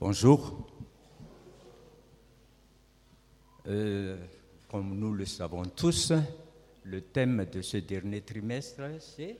Bonjour. 0.00 0.66
Euh, 3.66 4.16
comme 4.66 4.98
nous 4.98 5.12
le 5.12 5.26
savons 5.26 5.64
tous, 5.64 6.14
le 6.84 7.02
thème 7.02 7.44
de 7.44 7.60
ce 7.60 7.76
dernier 7.76 8.22
trimestre, 8.22 8.80
c'est 8.98 9.38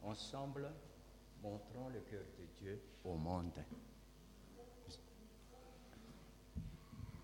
Ensemble, 0.00 0.70
montrons 1.42 1.88
le 1.92 1.98
cœur 2.08 2.22
de 2.38 2.44
Dieu 2.56 2.80
au 3.04 3.16
monde. 3.16 3.50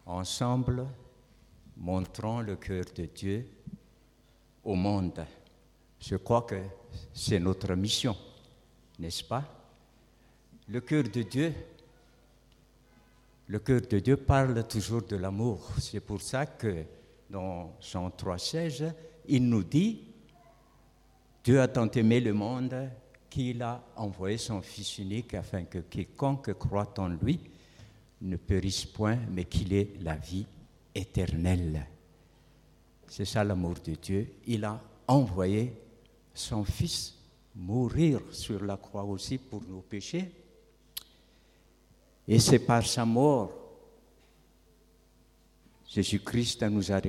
Ensemble, 0.04 0.88
montrons 1.76 2.40
le 2.40 2.56
cœur 2.56 2.86
de 2.96 3.04
Dieu 3.04 3.48
au 4.64 4.74
monde. 4.74 5.24
Je 6.00 6.16
crois 6.16 6.42
que 6.42 6.60
c'est 7.14 7.38
notre 7.38 7.72
mission, 7.76 8.16
n'est-ce 8.98 9.22
pas? 9.22 9.44
Le 10.66 10.80
cœur 10.80 11.04
de 11.04 11.22
Dieu, 11.22 11.54
le 13.50 13.58
cœur 13.58 13.80
de 13.80 13.98
Dieu 13.98 14.16
parle 14.16 14.62
toujours 14.68 15.02
de 15.02 15.16
l'amour. 15.16 15.72
C'est 15.80 15.98
pour 15.98 16.22
ça 16.22 16.46
que 16.46 16.84
dans 17.28 17.72
Jean 17.80 18.08
3,16, 18.08 18.92
il 19.26 19.48
nous 19.48 19.64
dit 19.64 20.02
Dieu 21.42 21.60
a 21.60 21.66
tant 21.66 21.90
aimé 21.90 22.20
le 22.20 22.32
monde 22.32 22.90
qu'il 23.28 23.60
a 23.62 23.82
envoyé 23.96 24.38
son 24.38 24.62
Fils 24.62 24.98
unique 24.98 25.34
afin 25.34 25.64
que 25.64 25.78
quiconque 25.78 26.52
croit 26.54 26.94
en 26.98 27.08
lui 27.08 27.40
ne 28.20 28.36
périsse 28.36 28.84
point, 28.84 29.18
mais 29.28 29.44
qu'il 29.46 29.72
ait 29.72 29.94
la 30.00 30.14
vie 30.14 30.46
éternelle. 30.94 31.86
C'est 33.08 33.24
ça 33.24 33.42
l'amour 33.42 33.74
de 33.84 33.94
Dieu. 33.94 34.32
Il 34.46 34.64
a 34.64 34.80
envoyé 35.08 35.72
son 36.32 36.62
Fils 36.62 37.16
mourir 37.56 38.20
sur 38.30 38.64
la 38.64 38.76
croix 38.76 39.02
aussi 39.02 39.38
pour 39.38 39.64
nos 39.64 39.80
péchés. 39.80 40.30
Et 42.32 42.38
c'est 42.38 42.60
par 42.60 42.86
sa 42.86 43.04
mort, 43.04 43.50
Jésus-Christ 45.88 46.62
nous 46.62 46.92
a 46.92 47.00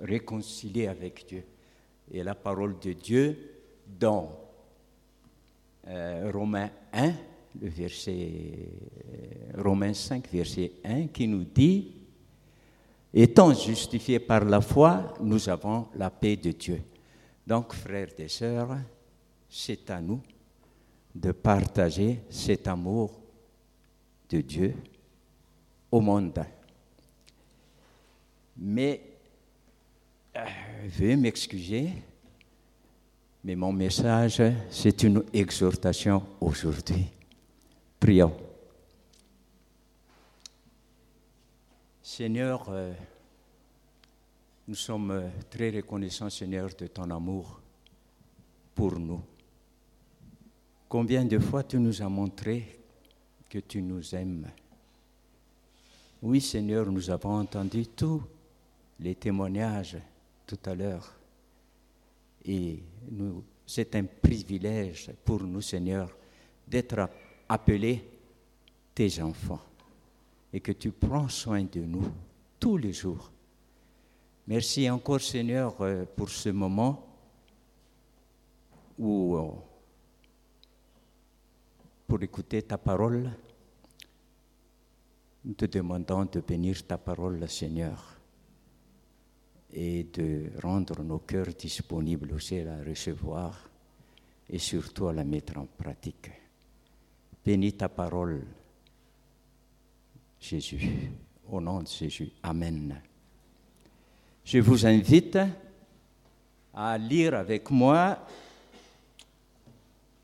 réconciliés 0.00 0.88
avec 0.88 1.26
Dieu. 1.28 1.44
Et 2.10 2.24
la 2.24 2.34
parole 2.34 2.76
de 2.80 2.92
Dieu 2.92 3.38
dans 3.86 4.36
euh, 5.86 6.32
Romains 6.34 6.70
1, 6.92 7.12
le 7.62 7.68
verset 7.68 8.30
euh, 9.54 9.62
Romains 9.62 9.94
5, 9.94 10.28
verset 10.28 10.72
1, 10.82 11.06
qui 11.06 11.28
nous 11.28 11.44
dit 11.44 11.92
Étant 13.14 13.54
justifiés 13.54 14.18
par 14.18 14.44
la 14.44 14.60
foi, 14.60 15.14
nous 15.20 15.48
avons 15.48 15.86
la 15.94 16.10
paix 16.10 16.34
de 16.34 16.50
Dieu. 16.50 16.82
Donc, 17.46 17.74
frères 17.74 18.10
et 18.18 18.26
sœurs, 18.26 18.76
c'est 19.48 19.88
à 19.88 20.00
nous 20.00 20.20
de 21.14 21.30
partager 21.30 22.22
cet 22.28 22.66
amour 22.66 23.27
de 24.28 24.40
Dieu 24.40 24.74
au 25.90 26.00
monde. 26.00 26.44
Mais, 28.56 29.00
euh, 30.36 30.44
veuillez 30.86 31.16
m'excuser, 31.16 31.90
mais 33.44 33.54
mon 33.54 33.72
message, 33.72 34.42
c'est 34.70 35.02
une 35.02 35.22
exhortation 35.32 36.22
aujourd'hui. 36.40 37.06
Prions. 37.98 38.36
Seigneur, 42.02 42.66
euh, 42.68 42.92
nous 44.66 44.74
sommes 44.74 45.30
très 45.48 45.70
reconnaissants, 45.70 46.30
Seigneur, 46.30 46.70
de 46.76 46.88
ton 46.88 47.08
amour 47.10 47.60
pour 48.74 48.98
nous. 48.98 49.22
Combien 50.88 51.24
de 51.24 51.38
fois 51.38 51.62
tu 51.62 51.78
nous 51.78 52.02
as 52.02 52.08
montré 52.08 52.77
que 53.48 53.58
tu 53.58 53.82
nous 53.82 54.14
aimes 54.14 54.46
Oui, 56.22 56.40
Seigneur, 56.40 56.90
nous 56.90 57.10
avons 57.10 57.40
entendu 57.40 57.86
tous 57.86 58.22
les 59.00 59.14
témoignages 59.14 59.96
tout 60.46 60.58
à 60.64 60.74
l'heure. 60.74 61.14
Et 62.44 62.82
c'est 63.66 63.94
un 63.94 64.04
privilège 64.04 65.10
pour 65.24 65.42
nous, 65.42 65.60
Seigneur, 65.60 66.16
d'être 66.66 67.08
appelés 67.48 68.04
tes 68.94 69.20
enfants 69.22 69.60
et 70.52 70.60
que 70.60 70.72
tu 70.72 70.90
prends 70.90 71.28
soin 71.28 71.62
de 71.62 71.80
nous 71.80 72.10
tous 72.58 72.76
les 72.76 72.92
jours. 72.92 73.30
Merci 74.46 74.88
encore, 74.88 75.20
Seigneur, 75.20 75.74
euh, 75.82 76.04
pour 76.16 76.30
ce 76.30 76.48
moment 76.48 77.06
où, 78.98 79.36
euh, 79.36 79.50
pour 82.06 82.22
écouter 82.22 82.62
ta 82.62 82.78
parole, 82.78 83.30
nous 85.44 85.54
te 85.54 85.66
demandons 85.66 86.24
de 86.24 86.40
bénir 86.40 86.86
ta 86.86 86.98
parole, 86.98 87.48
Seigneur 87.48 88.18
et 89.72 90.04
de 90.04 90.50
rendre 90.62 91.02
nos 91.02 91.18
cœurs 91.18 91.54
disponibles 91.54 92.32
aussi 92.32 92.58
à 92.58 92.64
la 92.64 92.84
recevoir 92.84 93.68
et 94.48 94.58
surtout 94.58 95.08
à 95.08 95.12
la 95.12 95.24
mettre 95.24 95.58
en 95.58 95.66
pratique. 95.66 96.30
Bénis 97.44 97.74
ta 97.74 97.88
parole, 97.88 98.42
Jésus, 100.40 101.10
au 101.50 101.60
nom 101.60 101.82
de 101.82 101.88
Jésus. 101.88 102.30
Amen. 102.42 103.00
Je 104.44 104.58
vous 104.58 104.86
invite 104.86 105.38
à 106.72 106.96
lire 106.96 107.34
avec 107.34 107.70
moi 107.70 108.26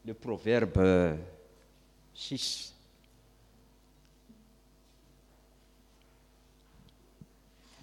le 0.07 0.15
proverbe 0.15 1.19
6. 2.15 2.74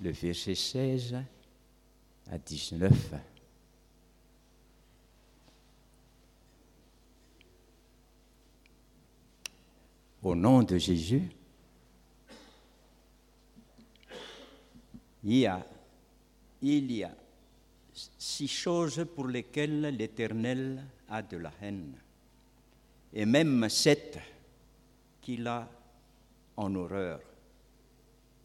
Le 0.02 0.10
verset 0.10 0.56
16 0.56 1.16
à 2.32 2.38
19. 2.40 3.14
Au 10.24 10.36
nom 10.36 10.64
de 10.64 10.78
Jésus, 10.80 11.22
il 15.24 15.38
y 15.38 15.46
a, 15.46 15.66
six 18.18 18.48
choses 18.48 19.06
pour 19.16 19.28
lesquelles 19.28 19.82
l'Éternel 19.96 20.84
a 21.10 21.22
de 21.22 21.38
la 21.38 21.52
haine, 21.62 21.94
et 23.14 23.26
même 23.26 23.70
sept 23.70 24.18
qu'il 25.22 25.46
a 25.48 25.70
en 26.58 26.74
horreur. 26.74 27.20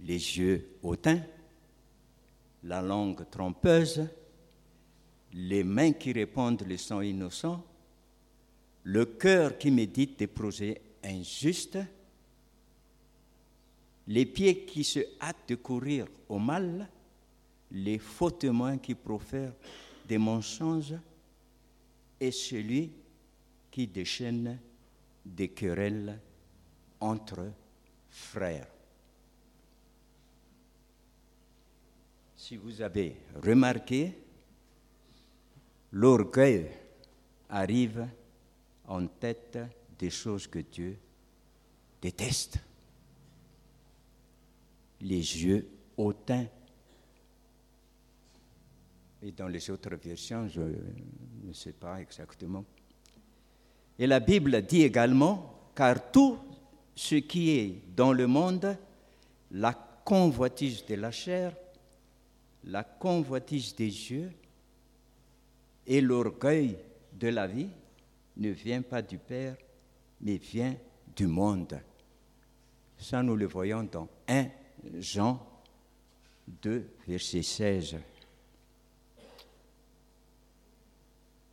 Les 0.01 0.39
yeux 0.39 0.77
hautains, 0.83 1.23
la 2.67 2.83
langue 2.83 3.29
trompeuse, 3.31 4.09
les 5.33 5.63
mains 5.63 5.93
qui 5.93 6.13
répondent 6.13 6.65
le 6.67 6.77
sang 6.77 7.01
innocent, 7.01 7.65
le 8.85 9.05
cœur 9.05 9.59
qui 9.59 9.71
médite 9.71 10.19
des 10.19 10.27
projets 10.27 10.81
injustes, 11.05 11.79
les 14.09 14.27
pieds 14.27 14.65
qui 14.65 14.85
se 14.85 15.01
hâtent 15.21 15.49
de 15.49 15.55
courir 15.57 16.07
au 16.29 16.39
mal, 16.39 16.89
les 17.71 17.99
faux 17.99 18.31
témoins 18.31 18.79
qui 18.79 18.95
profèrent 18.95 19.55
des 20.09 20.19
mensonges, 20.19 20.95
et 22.21 22.31
celui 22.31 22.91
qui 23.71 23.87
déchaîne 23.87 24.59
des 25.25 25.49
querelles 25.49 26.19
entre 27.01 27.53
frères. 28.09 28.76
Si 32.47 32.57
vous 32.57 32.81
avez 32.81 33.17
remarqué, 33.43 34.17
l'orgueil 35.91 36.71
arrive 37.49 38.07
en 38.87 39.05
tête 39.09 39.59
des 39.99 40.11
choses 40.11 40.47
que 40.47 40.61
Dieu 40.61 40.97
déteste. 42.01 42.61
Les 45.01 45.17
yeux 45.17 45.69
hautains. 45.97 46.47
Et 49.25 49.33
dans 49.33 49.49
les 49.49 49.69
autres 49.69 49.97
versions, 49.97 50.47
je 50.47 50.63
ne 51.43 51.53
sais 51.53 51.73
pas 51.73 52.01
exactement. 52.01 52.65
Et 53.99 54.07
la 54.07 54.21
Bible 54.21 54.63
dit 54.63 54.83
également, 54.83 55.73
car 55.75 56.13
tout 56.13 56.39
ce 56.95 57.17
qui 57.17 57.51
est 57.51 57.83
dans 57.97 58.13
le 58.13 58.29
monde, 58.29 58.79
la 59.51 59.73
convoitise 60.05 60.87
de 60.87 60.95
la 60.95 61.11
chair, 61.11 61.53
la 62.67 62.83
convoitise 62.83 63.75
des 63.75 63.85
yeux 63.85 64.33
et 65.87 66.01
l'orgueil 66.01 66.77
de 67.13 67.29
la 67.29 67.47
vie 67.47 67.69
ne 68.37 68.51
vient 68.51 68.83
pas 68.83 69.03
du 69.03 69.19
Père, 69.19 69.57
mais 70.21 70.37
vient 70.37 70.77
du 71.15 71.27
monde. 71.27 71.81
Ça, 72.99 73.23
nous 73.23 73.37
le 73.37 73.47
voyons 73.47 73.85
dans 73.85 74.09
1 74.29 74.47
Jean 74.99 75.41
2, 76.63 76.87
verset 77.07 77.43
16. 77.43 77.97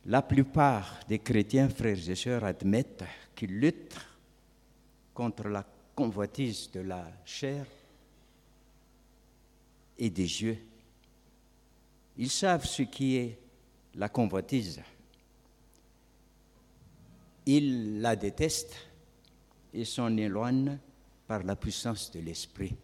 La 0.06 0.20
plupart 0.20 1.00
des 1.08 1.20
chrétiens, 1.20 1.68
frères 1.68 2.10
et 2.10 2.14
sœurs, 2.14 2.44
admettent 2.44 3.04
qu'ils 3.34 3.58
luttent 3.58 3.98
contre 5.14 5.48
la 5.48 5.64
convoitise 5.94 6.70
de 6.72 6.80
la 6.80 7.06
chair 7.24 7.64
et 9.96 10.10
des 10.10 10.42
yeux. 10.42 10.58
Ils 12.16 12.30
savent 12.30 12.64
ce 12.64 12.82
qui 12.82 13.16
est 13.16 13.38
la 13.94 14.08
convoitise. 14.08 14.80
Ils 17.46 18.00
la 18.00 18.16
détestent 18.16 18.76
et 19.72 19.84
s'en 19.84 20.16
éloignent 20.16 20.78
par 21.26 21.42
la 21.42 21.56
puissance 21.56 22.10
de 22.10 22.20
l'esprit. 22.20 22.74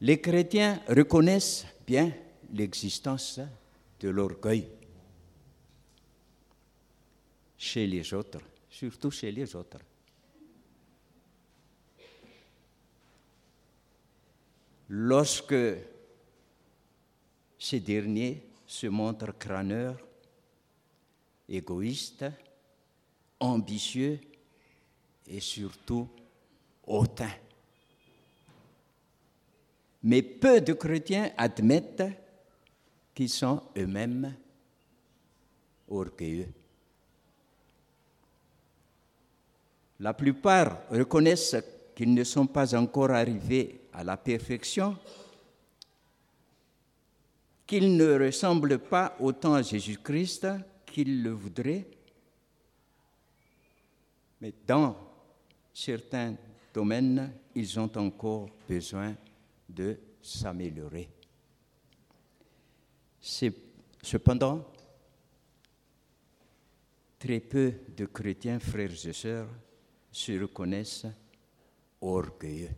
Les 0.00 0.20
chrétiens 0.20 0.82
reconnaissent 0.88 1.66
bien 1.86 2.12
l'existence 2.52 3.40
de 4.00 4.08
l'orgueil 4.10 4.68
chez 7.56 7.86
les 7.86 8.12
autres, 8.12 8.40
surtout 8.68 9.10
chez 9.10 9.32
les 9.32 9.56
autres. 9.56 9.78
Lorsque 14.88 15.54
ces 17.58 17.80
derniers 17.80 18.42
se 18.66 18.86
montrent 18.86 19.36
crâneurs, 19.38 19.98
égoïstes, 21.48 22.26
ambitieux 23.40 24.18
et 25.26 25.40
surtout 25.40 26.08
hautains. 26.86 27.34
Mais 30.02 30.22
peu 30.22 30.60
de 30.60 30.74
chrétiens 30.74 31.32
admettent 31.36 32.04
qu'ils 33.14 33.30
sont 33.30 33.62
eux-mêmes 33.76 34.34
orgueilleux. 35.88 36.52
La 40.00 40.12
plupart 40.12 40.82
reconnaissent 40.90 41.56
qu'ils 41.94 42.12
ne 42.12 42.24
sont 42.24 42.46
pas 42.46 42.74
encore 42.74 43.10
arrivés 43.10 43.82
à 43.92 44.02
la 44.02 44.16
perfection, 44.16 44.96
qu'ils 47.66 47.96
ne 47.96 48.18
ressemblent 48.18 48.78
pas 48.78 49.16
autant 49.20 49.54
à 49.54 49.62
Jésus-Christ 49.62 50.46
qu'ils 50.86 51.22
le 51.22 51.30
voudraient, 51.30 51.86
mais 54.40 54.52
dans 54.66 54.96
certains 55.72 56.34
domaines, 56.72 57.32
ils 57.54 57.78
ont 57.80 57.90
encore 57.96 58.48
besoin 58.68 59.16
de 59.68 59.98
s'améliorer. 60.20 61.08
Cependant, 64.02 64.70
très 67.18 67.40
peu 67.40 67.72
de 67.96 68.04
chrétiens, 68.06 68.58
frères 68.58 69.06
et 69.06 69.12
sœurs, 69.12 69.48
se 70.12 70.32
reconnaissent 70.38 71.06
orgueilleux. 72.12 72.70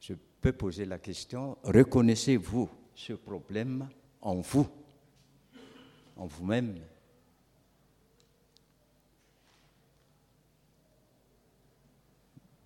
Je 0.00 0.14
peux 0.40 0.52
poser 0.52 0.84
la 0.84 0.98
question, 0.98 1.56
reconnaissez-vous 1.62 2.68
ce 2.94 3.12
problème 3.12 3.88
en 4.20 4.36
vous, 4.36 4.66
en 6.16 6.26
vous-même? 6.26 6.78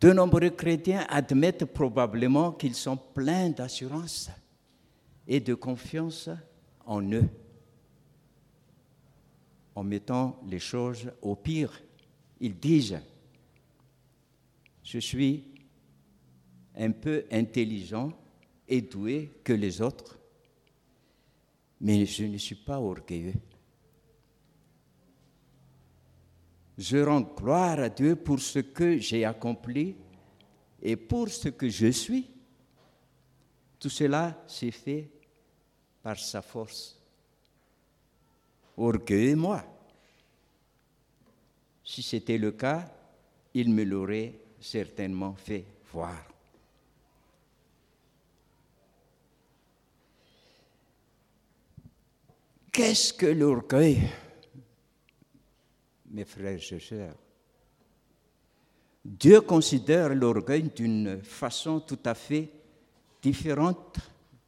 De 0.00 0.12
nombreux 0.12 0.50
chrétiens 0.50 1.06
admettent 1.08 1.64
probablement 1.64 2.50
qu'ils 2.50 2.74
sont 2.74 2.96
pleins 2.96 3.50
d'assurance 3.50 4.30
et 5.28 5.38
de 5.38 5.54
confiance 5.54 6.28
en 6.84 7.00
eux, 7.12 7.28
en 9.76 9.84
mettant 9.84 10.40
les 10.48 10.58
choses 10.58 11.12
au 11.22 11.36
pire. 11.36 11.80
Ils 12.42 12.58
disent, 12.58 13.00
je 14.82 14.98
suis 14.98 15.44
un 16.76 16.90
peu 16.90 17.24
intelligent 17.30 18.12
et 18.66 18.82
doué 18.82 19.30
que 19.44 19.52
les 19.52 19.80
autres, 19.80 20.18
mais 21.80 22.04
je 22.04 22.24
ne 22.24 22.36
suis 22.38 22.56
pas 22.56 22.80
orgueilleux. 22.80 23.40
Je 26.76 26.96
rends 26.96 27.20
gloire 27.20 27.78
à 27.78 27.88
Dieu 27.88 28.16
pour 28.16 28.40
ce 28.40 28.58
que 28.58 28.98
j'ai 28.98 29.24
accompli 29.24 29.94
et 30.82 30.96
pour 30.96 31.28
ce 31.28 31.48
que 31.48 31.68
je 31.68 31.92
suis. 31.92 32.28
Tout 33.78 33.88
cela 33.88 34.42
s'est 34.48 34.72
fait 34.72 35.08
par 36.02 36.18
sa 36.18 36.42
force. 36.42 37.00
Orgueillez-moi. 38.76 39.71
Si 41.92 42.02
c'était 42.02 42.38
le 42.38 42.52
cas, 42.52 42.90
il 43.52 43.68
me 43.68 43.84
l'aurait 43.84 44.32
certainement 44.58 45.34
fait 45.34 45.66
voir. 45.92 46.24
Qu'est-ce 52.72 53.12
que 53.12 53.26
l'orgueil 53.26 54.08
mes 56.06 56.24
frères 56.24 56.58
et 56.72 56.80
sœurs? 56.80 57.14
Dieu 59.04 59.42
considère 59.42 60.14
l'orgueil 60.14 60.70
d'une 60.74 61.22
façon 61.22 61.80
tout 61.80 62.00
à 62.06 62.14
fait 62.14 62.50
différente 63.20 63.98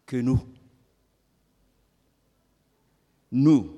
que 0.07 0.17
nous. 0.17 0.41
Nous, 3.33 3.77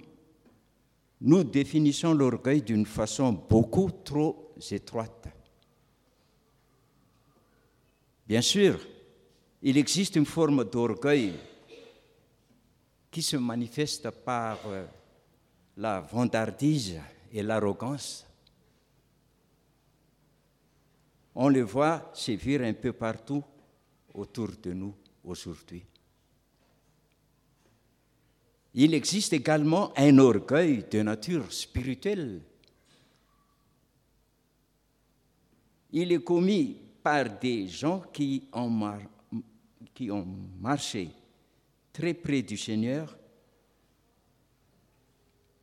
nous 1.21 1.45
définissons 1.45 2.13
l'orgueil 2.13 2.63
d'une 2.63 2.87
façon 2.87 3.33
beaucoup 3.33 3.91
trop 4.05 4.55
étroite. 4.71 5.29
Bien 8.27 8.43
sûr, 8.43 8.79
il 9.63 9.79
existe 9.79 10.17
une 10.17 10.27
forme 10.27 10.65
d'orgueil 10.65 11.35
qui 13.11 13.23
se 13.23 13.37
manifeste 13.37 14.11
par 14.11 14.59
euh, 14.67 14.85
la 15.77 16.01
vandardise, 16.01 17.01
et 17.33 17.43
l'arrogance. 17.43 18.27
On 21.35 21.49
le 21.49 21.61
voit 21.63 22.11
sévir 22.15 22.63
un 22.63 22.73
peu 22.73 22.93
partout 22.93 23.45
autour 24.15 24.49
de 24.63 24.73
nous 24.73 24.95
aujourd'hui. 25.23 25.85
Il 28.79 28.93
existe 28.93 29.33
également 29.33 29.91
un 29.99 30.19
orgueil 30.19 30.85
de 30.91 31.01
nature 31.01 31.51
spirituelle. 31.51 32.43
Il 35.93 36.13
est 36.13 36.23
commis 36.23 36.77
par 37.03 37.39
des 37.39 37.69
gens 37.69 38.01
qui 38.13 38.47
ont, 38.53 39.07
marché 40.61 41.09
très 41.91 42.13
près 42.13 42.43
du 42.43 42.59
Seigneur 42.59 43.17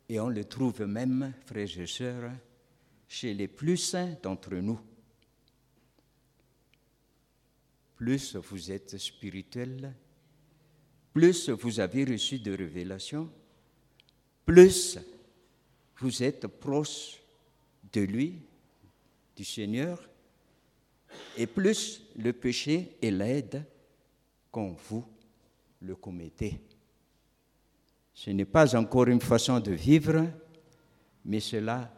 et 0.08 0.18
on 0.18 0.28
le 0.28 0.44
trouve 0.44 0.82
même, 0.82 1.34
frères 1.46 1.78
et 1.78 1.86
sœurs, 1.86 2.32
chez 3.06 3.32
les 3.32 3.46
plus 3.46 3.76
saints 3.76 4.16
d'entre 4.20 4.56
nous. 4.56 4.80
Plus 7.94 8.34
vous 8.34 8.72
êtes 8.72 8.98
spirituel, 8.98 9.94
plus 11.14 11.48
vous 11.48 11.78
avez 11.78 12.04
reçu 12.04 12.40
de 12.40 12.52
révélations, 12.52 13.30
plus 14.44 14.98
vous 15.98 16.22
êtes 16.22 16.48
proche 16.48 17.22
de 17.92 18.00
lui, 18.00 18.40
du 19.36 19.44
Seigneur, 19.44 20.10
et 21.38 21.46
plus 21.46 22.02
le 22.16 22.32
péché 22.32 22.96
est 23.00 23.12
l'aide 23.12 23.64
quand 24.50 24.76
vous 24.88 25.04
le 25.80 25.94
commettez. 25.94 26.60
Ce 28.12 28.30
n'est 28.30 28.44
pas 28.44 28.74
encore 28.76 29.06
une 29.06 29.20
façon 29.20 29.60
de 29.60 29.70
vivre, 29.70 30.26
mais 31.24 31.40
cela 31.40 31.94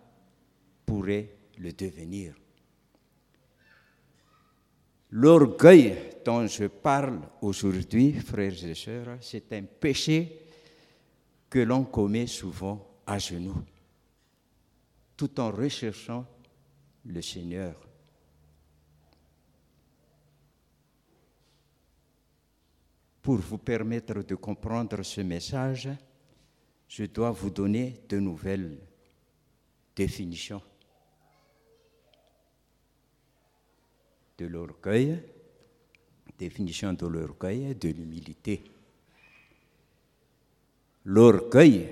pourrait 0.85 1.35
le 1.59 1.73
devenir. 1.73 2.35
L'orgueil 5.11 5.97
dont 6.25 6.47
je 6.47 6.67
parle 6.67 7.21
aujourd'hui, 7.41 8.13
frères 8.13 8.65
et 8.65 8.75
sœurs, 8.75 9.19
c'est 9.21 9.53
un 9.53 9.63
péché 9.63 10.41
que 11.49 11.61
l'on 11.61 11.85
commet 11.85 12.27
souvent 12.27 13.01
à 13.07 13.19
genoux, 13.19 13.63
tout 15.17 15.39
en 15.39 15.53
recherchant 15.53 16.27
le 17.05 17.23
Seigneur. 17.23 17.77
Pour 23.23 23.37
vous 23.37 23.59
permettre 23.59 24.23
de 24.23 24.35
comprendre 24.35 25.03
ce 25.03 25.21
message, 25.21 25.89
je 26.89 27.05
dois 27.05 27.31
vous 27.31 27.51
donner 27.51 28.03
de 28.09 28.19
nouvelles 28.19 28.79
définitions 29.95 30.63
de 34.39 34.47
l'orgueil, 34.47 35.23
définition 36.39 36.93
de 36.93 37.07
l'orgueil 37.07 37.75
de 37.75 37.89
l'humilité. 37.89 38.63
L'orgueil 41.05 41.89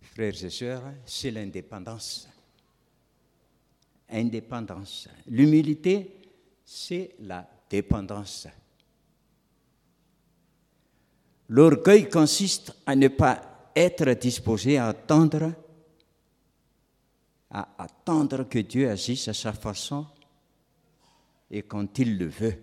frères 0.00 0.44
et 0.44 0.50
sœurs, 0.50 0.82
c'est 1.06 1.30
l'indépendance. 1.30 2.28
Indépendance. 4.10 5.08
L'humilité, 5.26 6.20
c'est 6.64 7.14
la 7.20 7.48
dépendance. 7.70 8.48
L'orgueil 11.48 12.10
consiste 12.10 12.74
à 12.84 12.94
ne 12.94 13.08
pas 13.08 13.70
être 13.74 14.10
disposé 14.12 14.76
à 14.76 14.88
attendre, 14.88 15.52
à 17.50 17.68
attendre 17.78 18.44
que 18.44 18.58
Dieu 18.58 18.90
agisse 18.90 19.28
à 19.28 19.34
sa 19.34 19.52
façon 19.52 20.06
et 21.52 21.62
quand 21.62 21.98
il 21.98 22.16
le 22.16 22.26
veut. 22.26 22.56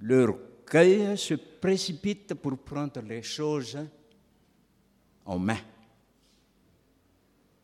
L'orgueil 0.00 1.16
se 1.16 1.34
précipite 1.34 2.34
pour 2.34 2.58
prendre 2.58 3.00
les 3.02 3.22
choses 3.22 3.78
en 5.24 5.38
main. 5.38 5.60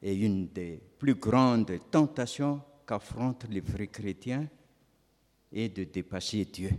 Et 0.00 0.14
une 0.14 0.48
des 0.48 0.80
plus 0.98 1.16
grandes 1.16 1.80
tentations 1.90 2.62
qu'affrontent 2.86 3.48
les 3.50 3.60
vrais 3.60 3.88
chrétiens 3.88 4.48
est 5.52 5.76
de 5.76 5.84
dépasser 5.84 6.44
Dieu. 6.44 6.70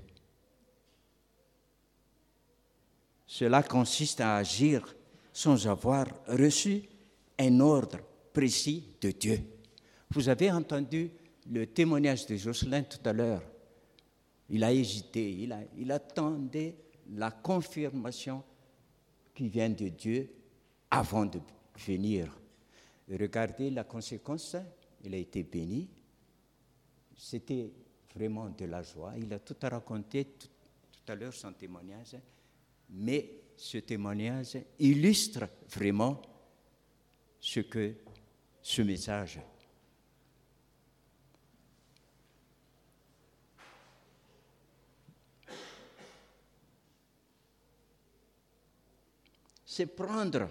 Cela 3.25 3.63
consiste 3.63 4.21
à 4.21 4.37
agir 4.37 4.95
sans 5.33 5.67
avoir 5.67 6.05
reçu 6.27 6.83
un 7.37 7.59
ordre 7.59 7.99
précis 8.31 8.95
de 9.01 9.11
Dieu. 9.11 9.56
Vous 10.11 10.29
avez 10.29 10.51
entendu 10.51 11.11
le 11.49 11.65
témoignage 11.67 12.25
de 12.25 12.35
Jocelyn 12.35 12.83
tout 12.83 12.99
à 13.05 13.13
l'heure. 13.13 13.43
Il 14.49 14.63
a 14.63 14.71
hésité, 14.71 15.29
il, 15.75 15.91
attendait 15.91 16.75
la 17.11 17.31
confirmation 17.31 18.43
qui 19.35 19.49
vient 19.49 19.69
de 19.69 19.89
Dieu 19.89 20.29
avant 20.89 21.25
de 21.25 21.39
venir. 21.85 22.33
Regardez 23.09 23.69
la 23.69 23.83
conséquence, 23.83 24.55
il 25.03 25.13
a 25.13 25.17
été 25.17 25.43
béni. 25.43 25.89
C'était 27.15 27.71
vraiment 28.15 28.49
de 28.49 28.65
la 28.65 28.81
joie. 28.83 29.13
Il 29.17 29.33
a 29.33 29.39
tout 29.39 29.55
raconté 29.61 30.25
tout, 30.25 30.47
tout 30.91 31.11
à 31.11 31.15
l'heure 31.15 31.33
son 31.33 31.51
témoignage, 31.51 32.15
mais 32.89 33.29
ce 33.57 33.79
témoignage 33.79 34.57
illustre 34.79 35.49
vraiment 35.69 36.21
ce 37.39 37.59
que 37.61 37.95
ce 38.61 38.81
message 38.81 39.39
c'est 49.77 49.85
prendre 49.85 50.49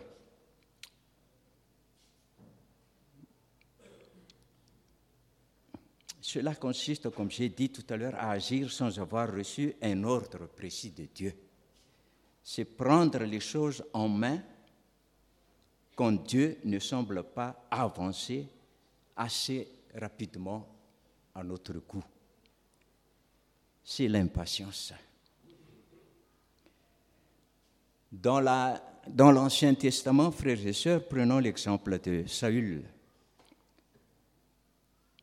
Cela 6.21 6.54
consiste, 6.54 7.11
comme 7.11 7.30
j'ai 7.30 7.49
dit 7.49 7.71
tout 7.71 7.85
à 7.88 7.97
l'heure, 7.97 8.14
à 8.16 8.30
agir 8.33 8.71
sans 8.71 8.99
avoir 9.00 9.33
reçu 9.33 9.75
un 9.80 10.04
ordre 10.04 10.47
précis 10.47 10.90
de 10.90 11.06
Dieu. 11.06 11.35
C'est 12.42 12.64
prendre 12.64 13.18
les 13.25 13.40
choses 13.40 13.85
en 13.92 14.09
main 14.09 14.42
quand 15.97 16.12
Dieu 16.25 16.59
ne 16.64 16.78
semble 16.78 17.23
pas 17.25 17.66
avancer 17.71 18.49
assez 19.16 19.68
rapidement 19.95 20.68
à 21.35 21.42
notre 21.42 21.75
goût. 21.75 22.04
C'est 23.83 24.09
l'impatience. 24.09 24.92
Dans 28.12 28.40
la 28.40 28.96
dans 29.09 29.31
l'Ancien 29.31 29.75
Testament, 29.75 30.31
frères 30.31 30.67
et 30.67 30.73
sœurs, 30.73 31.07
prenons 31.07 31.39
l'exemple 31.39 31.99
de 31.99 32.25
Saül. 32.27 32.83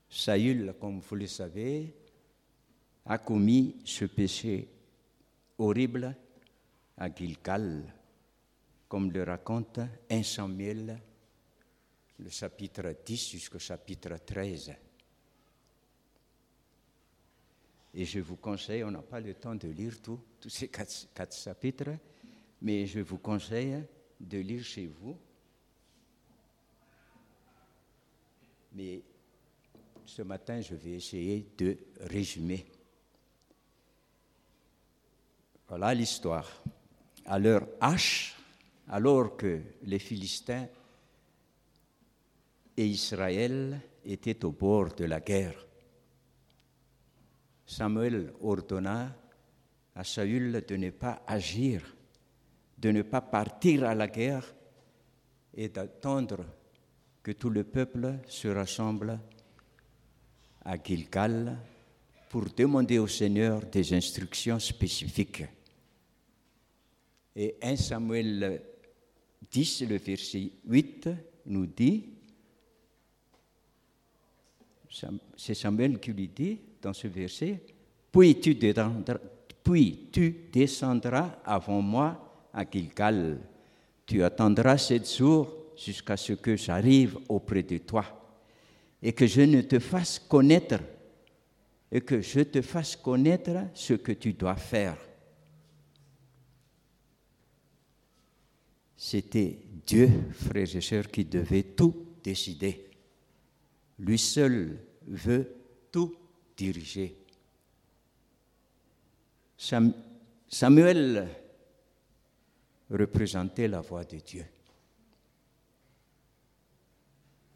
Saül, 0.10 0.76
comme 0.80 1.00
vous 1.00 1.16
le 1.16 1.28
savez, 1.28 1.94
a 3.06 3.18
commis 3.18 3.76
ce 3.84 4.06
péché 4.06 4.68
horrible 5.58 6.16
à 6.98 7.14
Gilgal, 7.14 7.84
comme 8.88 9.12
le 9.12 9.24
raconte 9.24 9.80
1 10.10 10.24
Samuel, 10.24 11.00
le 12.20 12.30
chapitre 12.30 12.96
10 13.06 13.32
jusqu'au 13.32 13.60
chapitre 13.60 14.18
13. 14.26 14.74
Et 17.96 18.06
je 18.06 18.20
vous 18.20 18.38
conseille, 18.38 18.84
on 18.84 18.92
n'a 18.92 19.02
pas 19.02 19.20
le 19.20 19.34
temps 19.34 19.56
de 19.56 19.68
lire 19.68 20.02
tous 20.02 20.20
ces 20.48 20.68
quatre 20.68 21.36
chapitres, 21.36 21.92
mais 22.64 22.88
je 22.88 23.02
vous 23.02 23.18
conseille 23.18 23.84
de 24.22 24.38
lire 24.38 24.64
chez 24.64 24.88
vous. 24.88 25.18
Mais 28.74 29.04
ce 30.06 30.22
matin, 30.22 30.62
je 30.62 30.74
vais 30.74 30.92
essayer 30.92 31.46
de 31.58 31.78
résumer. 32.00 32.66
Voilà 35.68 35.94
l'histoire. 35.94 36.64
À 37.26 37.38
leur 37.38 37.68
hache, 37.82 38.38
alors 38.88 39.36
que 39.36 39.62
les 39.84 40.00
Philistins 40.00 40.68
et 42.78 42.86
Israël 42.86 43.82
étaient 44.06 44.44
au 44.46 44.52
bord 44.52 44.94
de 44.94 45.04
la 45.04 45.20
guerre, 45.20 45.68
Samuel 47.66 48.34
ordonna 48.42 49.14
à 49.96 50.04
Saül 50.04 50.64
de 50.66 50.76
ne 50.76 50.90
pas 50.92 51.24
agir 51.28 51.84
de 52.84 52.92
ne 52.92 53.02
pas 53.02 53.22
partir 53.22 53.86
à 53.86 53.96
la 53.96 54.08
guerre 54.08 54.54
et 55.54 55.70
d'attendre 55.70 56.44
que 57.24 57.32
tout 57.32 57.50
le 57.50 57.64
peuple 57.64 58.16
se 58.28 58.50
rassemble 58.50 59.18
à 60.66 60.76
Gilgal 60.84 61.58
pour 62.30 62.44
demander 62.50 63.00
au 63.00 63.08
Seigneur 63.08 63.62
des 63.68 63.94
instructions 63.94 64.60
spécifiques. 64.60 65.46
Et 67.34 67.56
1 67.62 67.78
Samuel 67.78 68.62
10, 69.50 69.84
le 69.88 69.98
verset 69.98 70.52
8, 70.68 71.10
nous 71.46 71.68
dit, 71.68 72.10
c'est 75.38 75.54
Samuel 75.54 76.02
qui 76.02 76.12
lui 76.12 76.28
dit 76.28 76.60
dans 76.82 76.94
ce 76.94 77.08
verset, 77.08 77.64
puis 78.12 78.42
tu, 78.42 78.56
puis 79.64 80.10
tu 80.12 80.36
descendras 80.52 81.38
avant 81.46 81.82
moi 81.82 82.33
à. 82.54 82.66
Tu 84.06 84.24
attendras 84.24 84.78
sept 84.78 85.10
jours 85.10 85.72
jusqu'à 85.76 86.18
ce 86.18 86.34
que 86.34 86.56
j'arrive 86.56 87.18
auprès 87.30 87.64
de 87.64 87.80
toi 87.80 88.06
et 89.02 89.14
que 89.14 89.26
je 89.26 89.42
ne 89.42 89.62
te 89.62 89.80
fasse 89.80 90.20
connaître 90.20 90.80
et 91.92 92.02
que 92.02 92.22
je 92.22 92.42
te 92.42 92.62
fasse 92.62 92.96
connaître 92.96 93.52
ce 93.74 93.94
que 93.94 94.14
tu 94.14 94.34
dois 94.34 94.56
faire. 94.56 94.98
C'était 98.98 99.60
Dieu, 99.86 100.10
frères 100.32 100.76
et 100.76 100.82
sœurs, 100.82 101.08
qui 101.10 101.26
devait 101.26 101.64
tout 101.64 101.94
décider. 102.24 102.90
Lui 104.00 104.18
seul 104.18 104.80
veut 105.06 105.56
tout 105.92 106.16
diriger. 106.58 107.18
Samuel 110.48 111.28
représentait 112.94 113.68
la 113.68 113.82
voix 113.82 114.06
de 114.06 114.18
Dieu. 114.18 114.46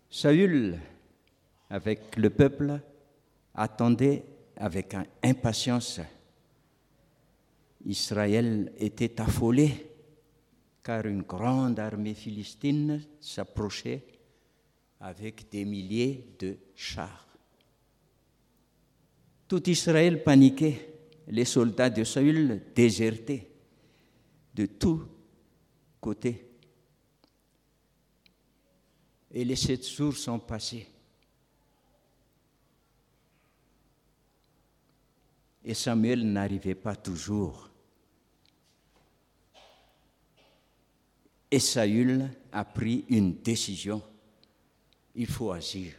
Saül, 0.10 0.80
avec 1.70 2.16
le 2.18 2.30
peuple, 2.30 2.80
attendait 3.54 4.24
avec 4.56 4.96
impatience. 5.24 6.00
Israël 7.86 8.72
était 8.78 9.22
affolé 9.22 9.92
car 10.84 11.06
une 11.06 11.22
grande 11.22 11.80
armée 11.80 12.14
philistine 12.14 13.04
s'approchait 13.20 14.06
avec 15.02 15.50
des 15.52 15.66
milliers 15.66 16.26
de 16.40 16.58
chars. 16.76 17.28
Tout 19.48 19.70
Israël 19.70 20.24
paniquait, 20.24 20.94
les 21.28 21.46
soldats 21.46 21.90
de 21.90 22.04
Saül 22.04 22.62
désertaient 22.74 23.50
de 24.56 24.66
tout 24.66 25.04
Et 29.32 29.46
les 29.46 29.56
sept 29.56 29.88
jours 29.88 30.16
sont 30.16 30.40
passés. 30.40 30.88
Et 35.64 35.74
Samuel 35.74 36.24
n'arrivait 36.32 36.76
pas 36.76 36.96
toujours. 36.96 37.70
Et 41.52 41.60
Saül 41.60 42.30
a 42.52 42.66
pris 42.66 43.06
une 43.10 43.42
décision. 43.42 44.02
Il 45.16 45.28
faut 45.28 45.52
agir. 45.52 45.94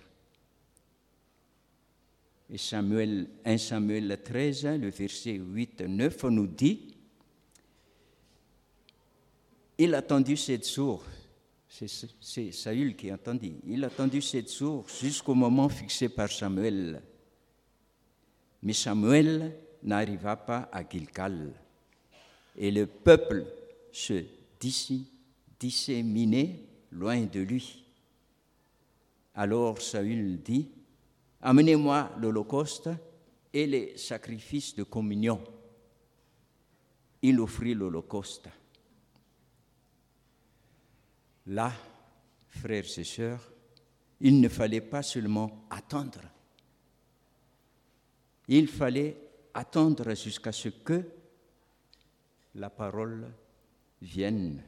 Et 2.50 2.56
Samuel, 2.56 3.28
1 3.44 3.58
Samuel 3.58 4.20
13, 4.24 4.64
le 4.80 4.88
verset 4.88 5.34
8 5.34 5.82
9 5.82 6.24
nous 6.24 6.46
dit 6.46 6.97
Il 9.78 9.94
a 9.94 10.02
tendu 10.02 10.36
cette 10.36 10.64
source, 10.64 11.06
c'est 11.68 12.50
Saül 12.50 12.96
qui 12.96 13.10
a 13.10 13.14
entendu, 13.14 13.54
il 13.64 13.84
a 13.84 13.90
tendu 13.90 14.20
cette 14.20 14.48
source 14.48 15.00
jusqu'au 15.00 15.34
moment 15.34 15.68
fixé 15.68 16.08
par 16.08 16.30
Samuel. 16.30 17.00
Mais 18.60 18.72
Samuel 18.72 19.56
n'arriva 19.84 20.34
pas 20.34 20.68
à 20.72 20.82
Gilgal. 20.88 21.52
Et 22.56 22.72
le 22.72 22.86
peuple 22.86 23.46
se 23.92 24.24
disséminait 25.60 26.60
loin 26.90 27.22
de 27.22 27.40
lui. 27.40 27.84
Alors 29.36 29.80
Saül 29.80 30.42
dit, 30.42 30.68
Amenez-moi 31.40 32.10
l'Holocauste 32.18 32.90
et 33.52 33.66
les 33.66 33.96
sacrifices 33.96 34.74
de 34.74 34.82
communion. 34.82 35.40
Il 37.22 37.38
offrit 37.38 37.74
l'Holocauste. 37.74 38.48
Là, 41.48 41.72
frères 42.46 42.98
et 42.98 43.04
sœurs, 43.04 43.50
il 44.20 44.40
ne 44.40 44.48
fallait 44.48 44.82
pas 44.82 45.02
seulement 45.02 45.64
attendre. 45.70 46.20
Il 48.48 48.68
fallait 48.68 49.16
attendre 49.54 50.14
jusqu'à 50.14 50.52
ce 50.52 50.68
que 50.68 51.02
la 52.54 52.68
parole 52.68 53.32
vienne 54.02 54.62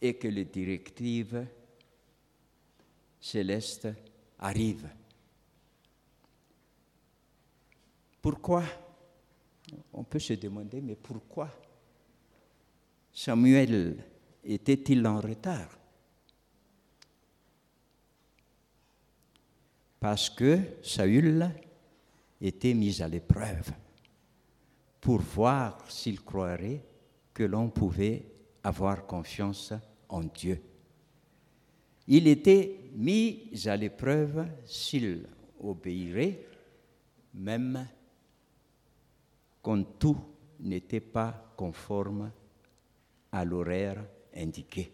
et 0.00 0.14
que 0.14 0.28
les 0.28 0.44
directives 0.46 1.46
célestes 3.20 3.88
arrivent. 4.38 4.90
Pourquoi 8.20 8.64
On 9.92 10.02
peut 10.02 10.18
se 10.18 10.32
demander, 10.34 10.80
mais 10.80 10.96
pourquoi 10.96 11.50
Samuel 13.12 14.15
était-il 14.46 15.06
en 15.06 15.20
retard? 15.20 15.78
Parce 19.98 20.30
que 20.30 20.58
Saül 20.82 21.50
était 22.40 22.74
mis 22.74 23.02
à 23.02 23.08
l'épreuve 23.08 23.72
pour 25.00 25.20
voir 25.20 25.90
s'il 25.90 26.22
croirait 26.22 26.82
que 27.32 27.42
l'on 27.42 27.70
pouvait 27.70 28.24
avoir 28.62 29.06
confiance 29.06 29.72
en 30.08 30.22
Dieu. 30.22 30.60
Il 32.08 32.28
était 32.28 32.90
mis 32.94 33.50
à 33.66 33.76
l'épreuve 33.76 34.46
s'il 34.64 35.26
obéirait, 35.60 36.46
même 37.34 37.88
quand 39.62 39.82
tout 39.98 40.18
n'était 40.60 41.00
pas 41.00 41.52
conforme 41.56 42.30
à 43.32 43.44
l'horaire 43.44 44.04
indiqué. 44.36 44.92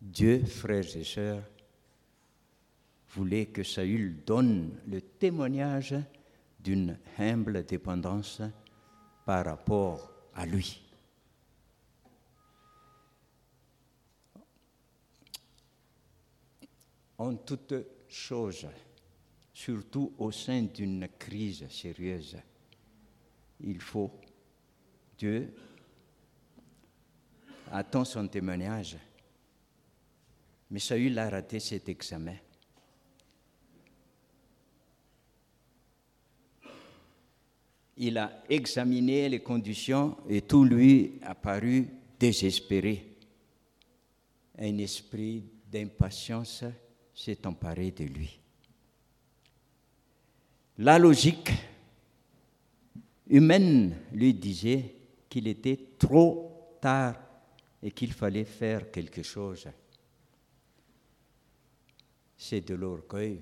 Dieu, 0.00 0.44
frères 0.44 0.96
et 0.96 1.04
sœurs, 1.04 1.42
voulait 3.10 3.46
que 3.46 3.62
Saül 3.62 4.22
donne 4.24 4.78
le 4.86 5.00
témoignage 5.00 5.94
d'une 6.60 6.98
humble 7.18 7.64
dépendance 7.64 8.42
par 9.24 9.44
rapport 9.44 10.10
à 10.34 10.46
lui. 10.46 10.82
En 17.18 17.34
toute 17.34 17.74
chose, 18.08 18.66
surtout 19.52 20.12
au 20.18 20.30
sein 20.30 20.62
d'une 20.62 21.08
crise 21.18 21.68
sérieuse, 21.68 22.36
il 23.60 23.80
faut, 23.80 24.12
Dieu 25.18 25.52
attend 27.72 28.04
son 28.04 28.28
témoignage, 28.28 28.96
mais 30.70 30.80
Saül 30.80 31.18
a 31.18 31.28
raté 31.28 31.60
cet 31.60 31.88
examen. 31.88 32.36
il 37.98 38.16
a 38.16 38.42
examiné 38.48 39.28
les 39.28 39.40
conditions 39.40 40.16
et 40.28 40.42
tout 40.42 40.64
lui 40.64 41.18
a 41.22 41.34
paru 41.34 41.88
désespéré. 42.18 43.04
Un 44.58 44.78
esprit 44.78 45.44
d'impatience 45.70 46.64
s'est 47.14 47.46
emparé 47.46 47.90
de 47.90 48.04
lui. 48.04 48.38
La 50.78 50.98
logique 50.98 51.50
humaine 53.28 53.96
lui 54.12 54.32
disait 54.32 54.94
qu'il 55.28 55.48
était 55.48 55.78
trop 55.98 56.78
tard 56.80 57.16
et 57.82 57.90
qu'il 57.90 58.12
fallait 58.12 58.44
faire 58.44 58.90
quelque 58.90 59.22
chose. 59.22 59.68
C'est 62.36 62.60
de 62.60 62.74
l'orgueil 62.74 63.40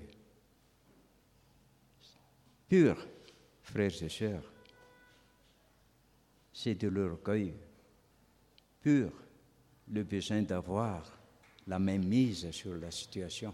pur 2.67 2.97
frères 3.61 4.03
et 4.03 4.09
sœurs, 4.09 4.51
c'est 6.53 6.75
de 6.75 6.87
l'orgueil 6.87 7.53
pur, 8.81 9.11
le 9.89 10.03
besoin 10.03 10.41
d'avoir 10.41 11.17
la 11.67 11.79
même 11.79 12.05
mise 12.05 12.49
sur 12.51 12.75
la 12.75 12.91
situation. 12.91 13.53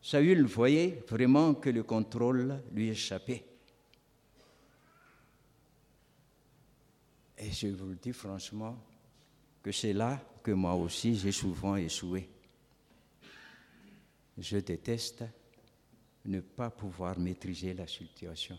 Saül 0.00 0.44
voyait 0.46 1.02
vraiment 1.08 1.54
que 1.54 1.70
le 1.70 1.82
contrôle 1.82 2.62
lui 2.72 2.90
échappait. 2.90 3.44
Et 7.38 7.45
je 7.56 7.68
vous 7.68 7.86
le 7.88 7.96
dis 7.96 8.12
franchement 8.12 8.76
que 9.62 9.72
c'est 9.72 9.94
là 9.94 10.20
que 10.42 10.50
moi 10.50 10.74
aussi 10.74 11.16
j'ai 11.16 11.32
souvent 11.32 11.76
échoué. 11.76 12.28
Je 14.36 14.58
déteste 14.58 15.24
ne 16.26 16.40
pas 16.40 16.70
pouvoir 16.70 17.18
maîtriser 17.18 17.72
la 17.72 17.86
situation. 17.86 18.58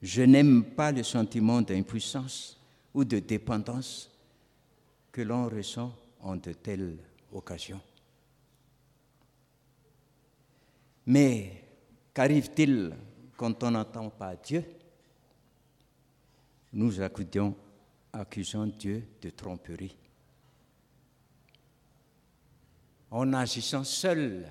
Je 0.00 0.22
n'aime 0.22 0.64
pas 0.76 0.92
le 0.92 1.02
sentiment 1.02 1.60
d'impuissance 1.60 2.56
ou 2.94 3.04
de 3.04 3.18
dépendance 3.18 4.10
que 5.10 5.22
l'on 5.22 5.48
ressent 5.48 5.92
en 6.20 6.36
de 6.36 6.52
telles 6.52 6.98
occasions. 7.32 7.80
Mais 11.06 11.64
qu'arrive-t-il 12.14 12.94
quand 13.36 13.64
on 13.64 13.72
n'entend 13.72 14.10
pas 14.10 14.36
Dieu? 14.36 14.62
Nous 16.72 17.00
accusons, 17.00 17.56
accusons 18.12 18.66
Dieu 18.66 19.04
de 19.20 19.30
tromperie. 19.30 19.96
En 23.10 23.32
agissant 23.32 23.84
seul, 23.84 24.46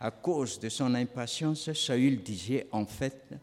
à 0.00 0.10
cause 0.10 0.58
de 0.58 0.68
son 0.68 0.94
impatience, 0.94 1.72
Saül 1.72 2.22
disait 2.22 2.66
en 2.72 2.86
fait, 2.86 3.34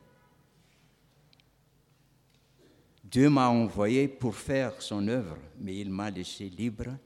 Dieu 3.04 3.30
m'a 3.30 3.50
envoyé 3.50 4.08
pour 4.08 4.36
faire 4.36 4.82
son 4.82 5.08
œuvre, 5.08 5.38
mais 5.60 5.78
il 5.78 5.90
m'a 5.90 6.10
laissé 6.10 6.50
libre 6.50 6.98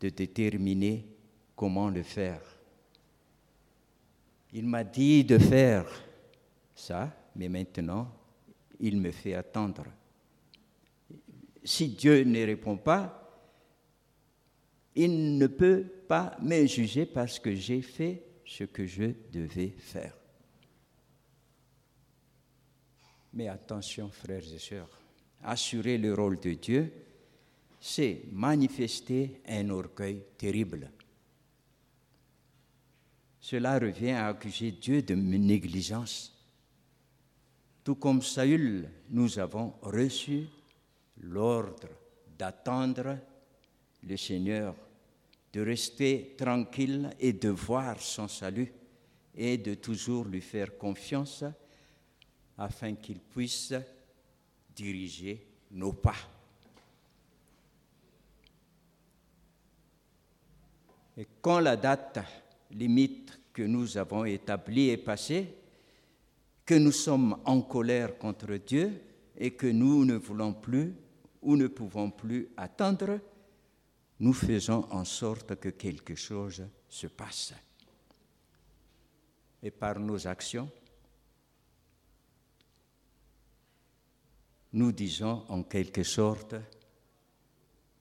de 0.00 0.08
déterminer 0.10 1.04
comment 1.54 1.90
le 1.90 2.02
faire. 2.02 2.40
Il 4.52 4.66
m'a 4.66 4.84
dit 4.84 5.24
de 5.24 5.38
faire 5.38 5.86
ça, 6.76 7.12
mais 7.34 7.48
maintenant, 7.48 8.12
il 8.78 9.00
me 9.00 9.10
fait 9.10 9.34
attendre. 9.34 9.86
Si 11.64 11.88
Dieu 11.88 12.22
ne 12.22 12.44
répond 12.44 12.76
pas, 12.76 13.22
il 14.94 15.36
ne 15.36 15.46
peut 15.46 15.84
pas 16.06 16.36
me 16.40 16.64
juger 16.66 17.06
parce 17.06 17.38
que 17.38 17.54
j'ai 17.54 17.82
fait 17.82 18.22
ce 18.44 18.64
que 18.64 18.86
je 18.86 19.12
devais 19.32 19.70
faire. 19.70 20.16
Mais 23.32 23.48
attention, 23.48 24.10
frères 24.10 24.52
et 24.54 24.58
sœurs, 24.58 25.00
assurer 25.42 25.98
le 25.98 26.14
rôle 26.14 26.38
de 26.38 26.54
Dieu, 26.54 26.92
c'est 27.80 28.24
manifester 28.32 29.40
un 29.46 29.68
orgueil 29.70 30.22
terrible. 30.38 30.90
Cela 33.40 33.78
revient 33.78 34.10
à 34.10 34.28
accuser 34.28 34.72
Dieu 34.72 35.02
de 35.02 35.14
négligence. 35.14 36.35
Tout 37.86 37.94
comme 37.94 38.20
Saül, 38.20 38.90
nous 39.10 39.38
avons 39.38 39.74
reçu 39.80 40.48
l'ordre 41.20 41.86
d'attendre 42.36 43.16
le 44.02 44.16
Seigneur 44.16 44.74
de 45.52 45.60
rester 45.60 46.34
tranquille 46.36 47.08
et 47.20 47.32
de 47.32 47.48
voir 47.48 48.00
son 48.00 48.26
salut 48.26 48.72
et 49.36 49.56
de 49.56 49.74
toujours 49.74 50.24
lui 50.24 50.40
faire 50.40 50.76
confiance 50.76 51.44
afin 52.58 52.96
qu'il 52.96 53.20
puisse 53.20 53.72
diriger 54.74 55.46
nos 55.70 55.92
pas. 55.92 56.16
Et 61.16 61.28
quand 61.40 61.60
la 61.60 61.76
date 61.76 62.18
limite 62.72 63.38
que 63.52 63.62
nous 63.62 63.96
avons 63.96 64.24
établie 64.24 64.88
est 64.88 64.96
passée, 64.96 65.54
que 66.66 66.74
nous 66.74 66.92
sommes 66.92 67.38
en 67.44 67.62
colère 67.62 68.18
contre 68.18 68.56
Dieu 68.56 69.00
et 69.38 69.52
que 69.52 69.68
nous 69.68 70.04
ne 70.04 70.16
voulons 70.16 70.52
plus 70.52 70.92
ou 71.40 71.56
ne 71.56 71.68
pouvons 71.68 72.10
plus 72.10 72.48
attendre, 72.56 73.20
nous 74.18 74.32
faisons 74.32 74.84
en 74.90 75.04
sorte 75.04 75.54
que 75.60 75.68
quelque 75.68 76.16
chose 76.16 76.66
se 76.88 77.06
passe. 77.06 77.54
Et 79.62 79.70
par 79.70 80.00
nos 80.00 80.26
actions, 80.26 80.68
nous 84.72 84.90
disons 84.90 85.44
en 85.48 85.62
quelque 85.62 86.02
sorte, 86.02 86.56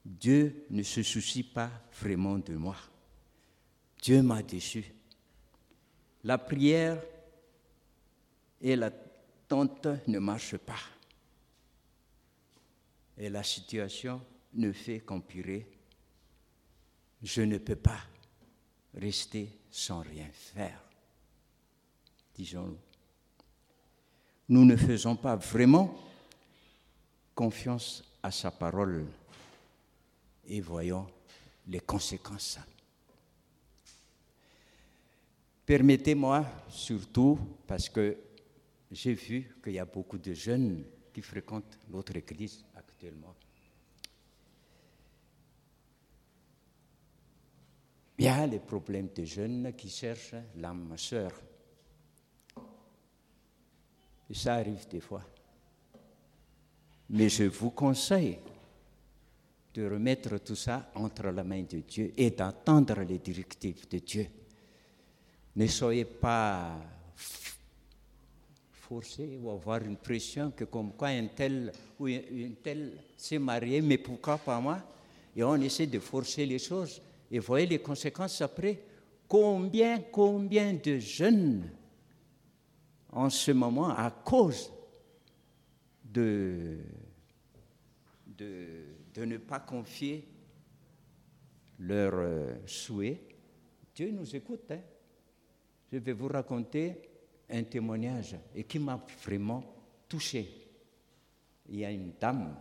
Dieu 0.03 0.65
ne 0.71 0.81
se 0.81 1.03
soucie 1.03 1.43
pas 1.43 1.69
vraiment 1.99 2.39
de 2.39 2.55
moi. 2.55 2.77
Dieu 4.01 4.23
m'a 4.23 4.41
déçu. 4.41 4.85
La 6.23 6.37
prière 6.37 7.01
et 8.61 8.75
la 8.75 8.91
tente 9.47 9.87
ne 10.07 10.19
marchent 10.19 10.57
pas. 10.57 10.79
Et 13.17 13.29
la 13.29 13.43
situation 13.43 14.21
ne 14.53 14.71
fait 14.71 14.99
qu'empirer. 14.99 15.67
Je 17.21 17.41
ne 17.41 17.57
peux 17.57 17.75
pas 17.75 17.99
rester 18.93 19.49
sans 19.69 20.01
rien 20.01 20.27
faire, 20.31 20.81
disons-nous. 22.35 22.77
Nous 24.47 24.63
ne 24.63 24.75
faisons 24.75 25.15
pas 25.15 25.35
vraiment 25.35 25.97
confiance 27.33 28.03
à 28.21 28.31
sa 28.31 28.51
parole 28.51 29.05
et 30.47 30.61
voyons 30.61 31.07
les 31.67 31.79
conséquences. 31.79 32.59
Permettez-moi 35.65 36.45
surtout, 36.69 37.39
parce 37.65 37.89
que 37.89 38.15
j'ai 38.91 39.13
vu 39.13 39.55
qu'il 39.63 39.73
y 39.73 39.79
a 39.79 39.85
beaucoup 39.85 40.17
de 40.17 40.33
jeunes 40.33 40.83
qui 41.13 41.21
fréquentent 41.21 41.79
notre 41.89 42.15
église 42.15 42.65
actuellement. 42.75 43.35
Il 48.17 48.25
y 48.25 48.27
a 48.27 48.47
les 48.47 48.59
problèmes 48.59 49.09
de 49.13 49.25
jeunes 49.25 49.73
qui 49.75 49.89
cherchent 49.89 50.35
l'âme 50.55 50.97
sœur. 50.97 51.31
Et 54.29 54.33
ça 54.33 54.55
arrive 54.55 54.87
des 54.87 55.01
fois. 55.01 55.23
Mais 57.09 57.29
je 57.29 57.43
vous 57.43 57.71
conseille 57.71 58.39
de 59.73 59.89
remettre 59.89 60.37
tout 60.37 60.55
ça 60.55 60.89
entre 60.95 61.27
la 61.27 61.43
main 61.43 61.63
de 61.63 61.79
Dieu 61.79 62.13
et 62.15 62.31
d'attendre 62.31 63.01
les 63.01 63.19
directives 63.19 63.87
de 63.89 63.99
Dieu. 63.99 64.27
Ne 65.57 65.67
soyez 65.67 66.05
pas 66.05 66.77
forcé 68.87 69.37
ou 69.41 69.49
avoir 69.49 69.81
une 69.81 69.97
pression 69.97 70.51
que 70.51 70.65
comme 70.65 70.93
quoi 70.93 71.07
un 71.07 71.27
tel 71.27 71.71
ou 71.99 72.07
une 72.07 72.55
telle 72.57 72.93
s'est 73.17 73.39
marié, 73.39 73.81
mais 73.81 73.97
pourquoi 73.97 74.37
pas 74.37 74.59
moi? 74.59 74.79
Et 75.35 75.43
on 75.43 75.55
essaie 75.55 75.87
de 75.87 75.99
forcer 75.99 76.45
les 76.45 76.59
choses. 76.59 77.01
Et 77.31 77.39
voyez 77.39 77.65
les 77.65 77.79
conséquences 77.79 78.41
après. 78.41 78.79
Combien, 79.27 79.99
combien 80.11 80.73
de 80.73 80.99
jeunes 80.99 81.69
en 83.11 83.29
ce 83.29 83.51
moment, 83.51 83.89
à 83.89 84.11
cause 84.11 84.71
de, 86.03 86.77
de, 88.27 89.25
ne 89.25 89.37
pas 89.37 89.61
confier 89.61 90.27
leurs 91.79 92.57
souhaits, 92.67 93.19
Dieu 93.95 94.11
nous 94.11 94.35
écoute. 94.35 94.69
Hein. 94.69 94.81
Je 95.91 95.97
vais 95.97 96.13
vous 96.13 96.27
raconter 96.27 97.14
un 97.49 97.63
témoignage 97.63 98.35
et 98.55 98.63
qui 98.63 98.79
m'a 98.79 99.03
vraiment 99.23 99.63
touché. 100.07 100.49
Il 101.67 101.79
y 101.79 101.85
a 101.85 101.91
une 101.91 102.13
dame, 102.19 102.55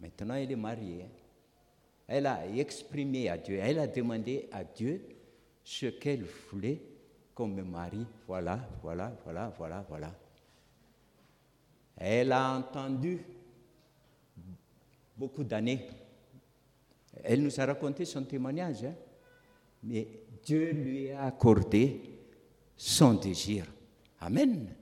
maintenant 0.00 0.34
elle 0.34 0.52
est 0.52 0.56
mariée, 0.56 1.06
elle 2.06 2.26
a 2.26 2.46
exprimé 2.48 3.28
à 3.28 3.36
Dieu, 3.36 3.58
elle 3.60 3.78
a 3.78 3.86
demandé 3.86 4.48
à 4.52 4.64
Dieu 4.64 5.02
ce 5.62 5.86
qu'elle 5.86 6.24
voulait 6.24 6.80
comme 7.34 7.62
mari. 7.62 8.04
Voilà, 8.26 8.58
voilà, 8.82 9.16
voilà, 9.24 9.52
voilà, 9.56 9.84
voilà. 9.88 10.14
Elle 11.96 12.32
a 12.32 12.56
entendu 12.56 13.20
beaucoup 15.16 15.44
d'années. 15.44 15.86
Elle 17.22 17.42
nous 17.42 17.60
a 17.60 17.66
raconté 17.66 18.04
son 18.04 18.24
témoignage, 18.24 18.84
hein. 18.84 18.94
mais 19.82 20.06
Dieu 20.42 20.70
lui 20.72 21.10
a 21.10 21.24
accordé 21.24 22.00
son 22.76 23.14
désir. 23.14 23.66
Amen. 24.20 24.74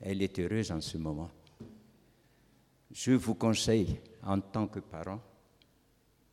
Elle 0.00 0.22
est 0.22 0.38
heureuse 0.38 0.70
en 0.72 0.80
ce 0.80 0.98
moment. 0.98 1.30
Je 2.90 3.12
vous 3.12 3.34
conseille, 3.34 4.00
en 4.22 4.40
tant 4.40 4.66
que 4.66 4.80
parent, 4.80 5.20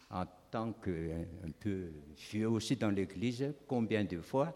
en 0.09 0.25
tant 0.49 0.73
qu'un 0.73 1.51
peu 1.59 1.91
vieux 2.31 2.49
aussi 2.49 2.75
dans 2.75 2.89
l'Église, 2.89 3.53
combien 3.67 4.03
de 4.03 4.19
fois 4.21 4.53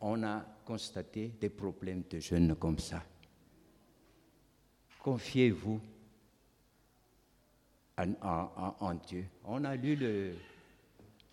on 0.00 0.22
a 0.22 0.44
constaté 0.64 1.32
des 1.40 1.48
problèmes 1.48 2.04
de 2.10 2.20
jeunes 2.20 2.54
comme 2.56 2.78
ça. 2.78 3.02
Confiez-vous 5.00 5.80
en, 7.98 8.94
Dieu. 9.06 9.24
On 9.44 9.64
a 9.64 9.74
lu 9.74 9.96
le, 9.96 10.34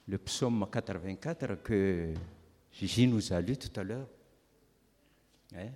le 0.08 0.18
psaume 0.18 0.66
84 0.72 1.62
que 1.62 2.14
Gigi 2.72 3.08
nous 3.08 3.34
a 3.34 3.42
lu 3.42 3.58
tout 3.58 3.80
à 3.80 3.84
l'heure. 3.84 4.08
Hein? 5.56 5.70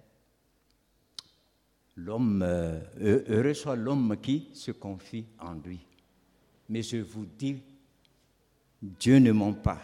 L'homme, 1.95 2.43
euh, 2.43 2.79
heureux 2.99 3.53
soit 3.53 3.75
l'homme 3.75 4.17
qui 4.21 4.49
se 4.53 4.71
confie 4.71 5.25
en 5.39 5.53
lui. 5.53 5.79
Mais 6.69 6.83
je 6.83 6.97
vous 6.97 7.25
dis, 7.25 7.57
Dieu 8.81 9.17
ne 9.17 9.31
ment 9.31 9.53
pas. 9.53 9.81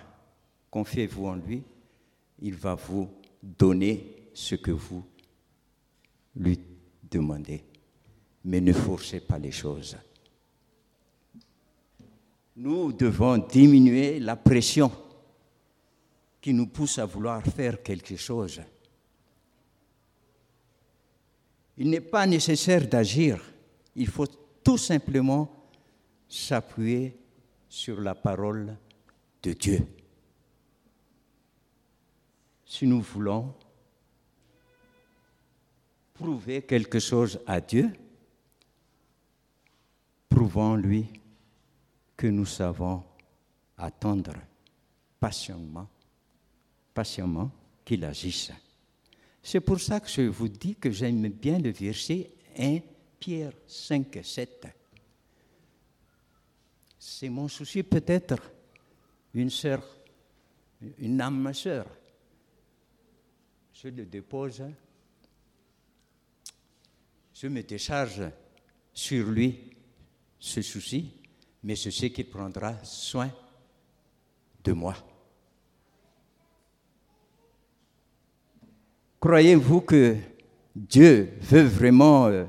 Confiez-vous 0.69 1.25
en 1.25 1.35
lui, 1.35 1.63
il 2.41 2.55
va 2.55 2.75
vous 2.75 3.09
donner 3.41 4.29
ce 4.33 4.55
que 4.55 4.71
vous 4.71 5.03
lui 6.35 6.59
demandez. 7.09 7.63
Mais 8.45 8.61
ne 8.61 8.73
forcez 8.73 9.21
pas 9.21 9.39
les 9.39 9.51
choses. 9.51 9.97
Nous 12.55 12.93
devons 12.93 13.37
diminuer 13.37 14.19
la 14.19 14.35
pression 14.35 14.91
qui 16.39 16.53
nous 16.53 16.67
pousse 16.67 16.99
à 16.99 17.05
vouloir 17.05 17.41
faire 17.43 17.81
quelque 17.81 18.15
chose. 18.17 18.61
Il 21.77 21.89
n'est 21.89 22.01
pas 22.01 22.25
nécessaire 22.25 22.87
d'agir, 22.87 23.41
il 23.95 24.07
faut 24.07 24.27
tout 24.63 24.77
simplement 24.77 25.51
s'appuyer 26.27 27.17
sur 27.67 27.99
la 27.99 28.15
parole 28.15 28.75
de 29.41 29.53
Dieu. 29.53 29.87
Si 32.65 32.87
nous 32.87 33.01
voulons 33.01 33.53
prouver 36.13 36.61
quelque 36.61 36.99
chose 36.99 37.39
à 37.45 37.59
Dieu, 37.59 37.91
prouvons-lui 40.29 41.07
que 42.15 42.27
nous 42.27 42.45
savons 42.45 43.03
attendre 43.77 44.33
patiemment, 45.19 45.87
patiemment 46.93 47.51
qu'il 47.83 48.05
agisse. 48.05 48.51
C'est 49.45 49.59
pour 49.59 49.79
ça 49.81 49.99
que 49.99 50.07
je 50.07 50.21
vous 50.21 50.47
dis 50.47 50.75
que 50.75 50.89
j'aime 50.89 51.27
bien 51.27 51.59
le 51.59 51.71
verset 51.71 52.31
1 52.57 52.79
Pierre 53.19 53.51
5, 53.67 54.19
7. 54.23 54.67
C'est 56.97 57.27
mon 57.27 57.49
souci 57.49 57.83
peut-être, 57.83 58.41
une 59.33 59.49
sœur, 59.49 59.85
une 60.97 61.19
âme 61.19 61.53
sœur. 61.53 61.85
Je 63.73 63.89
le 63.89 64.05
dépose, 64.05 64.63
je 67.33 67.47
me 67.47 67.61
décharge 67.63 68.23
sur 68.93 69.27
lui 69.27 69.75
ce 70.39 70.61
souci, 70.61 71.11
mais 71.63 71.75
je 71.75 71.89
sais 71.89 72.11
qu'il 72.11 72.29
prendra 72.29 72.81
soin 72.85 73.29
de 74.63 74.71
moi. 74.71 74.95
Croyez-vous 79.23 79.79
que 79.79 80.17
Dieu 80.75 81.37
veut 81.39 81.63
vraiment 81.63 82.25
euh, 82.25 82.43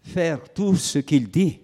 faire 0.00 0.50
tout 0.50 0.74
ce 0.74 1.00
qu'il 1.00 1.30
dit? 1.30 1.60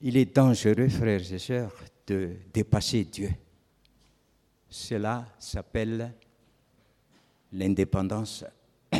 Il 0.00 0.16
est 0.16 0.34
dangereux, 0.34 0.88
frères 0.88 1.30
et 1.30 1.38
sœurs, 1.38 1.74
de 2.06 2.36
dépasser 2.54 3.04
Dieu. 3.04 3.28
Cela 4.66 5.26
s'appelle 5.38 6.14
l'indépendance. 7.52 8.46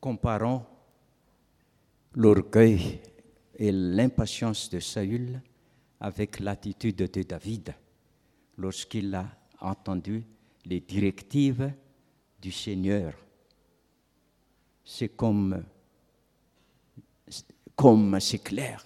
Comparons 0.00 0.64
l'orgueil 2.14 2.98
et 3.58 3.70
l'impatience 3.70 4.70
de 4.70 4.80
Saül 4.80 5.42
avec 6.00 6.40
l'attitude 6.40 7.10
de 7.10 7.22
David 7.24 7.74
lorsqu'il 8.56 9.14
a 9.14 9.26
entendu 9.60 10.24
les 10.64 10.80
directives 10.80 11.72
du 12.40 12.50
Seigneur. 12.50 13.14
C'est 14.84 15.10
comme, 15.10 15.64
c'est 18.20 18.42
clair. 18.42 18.84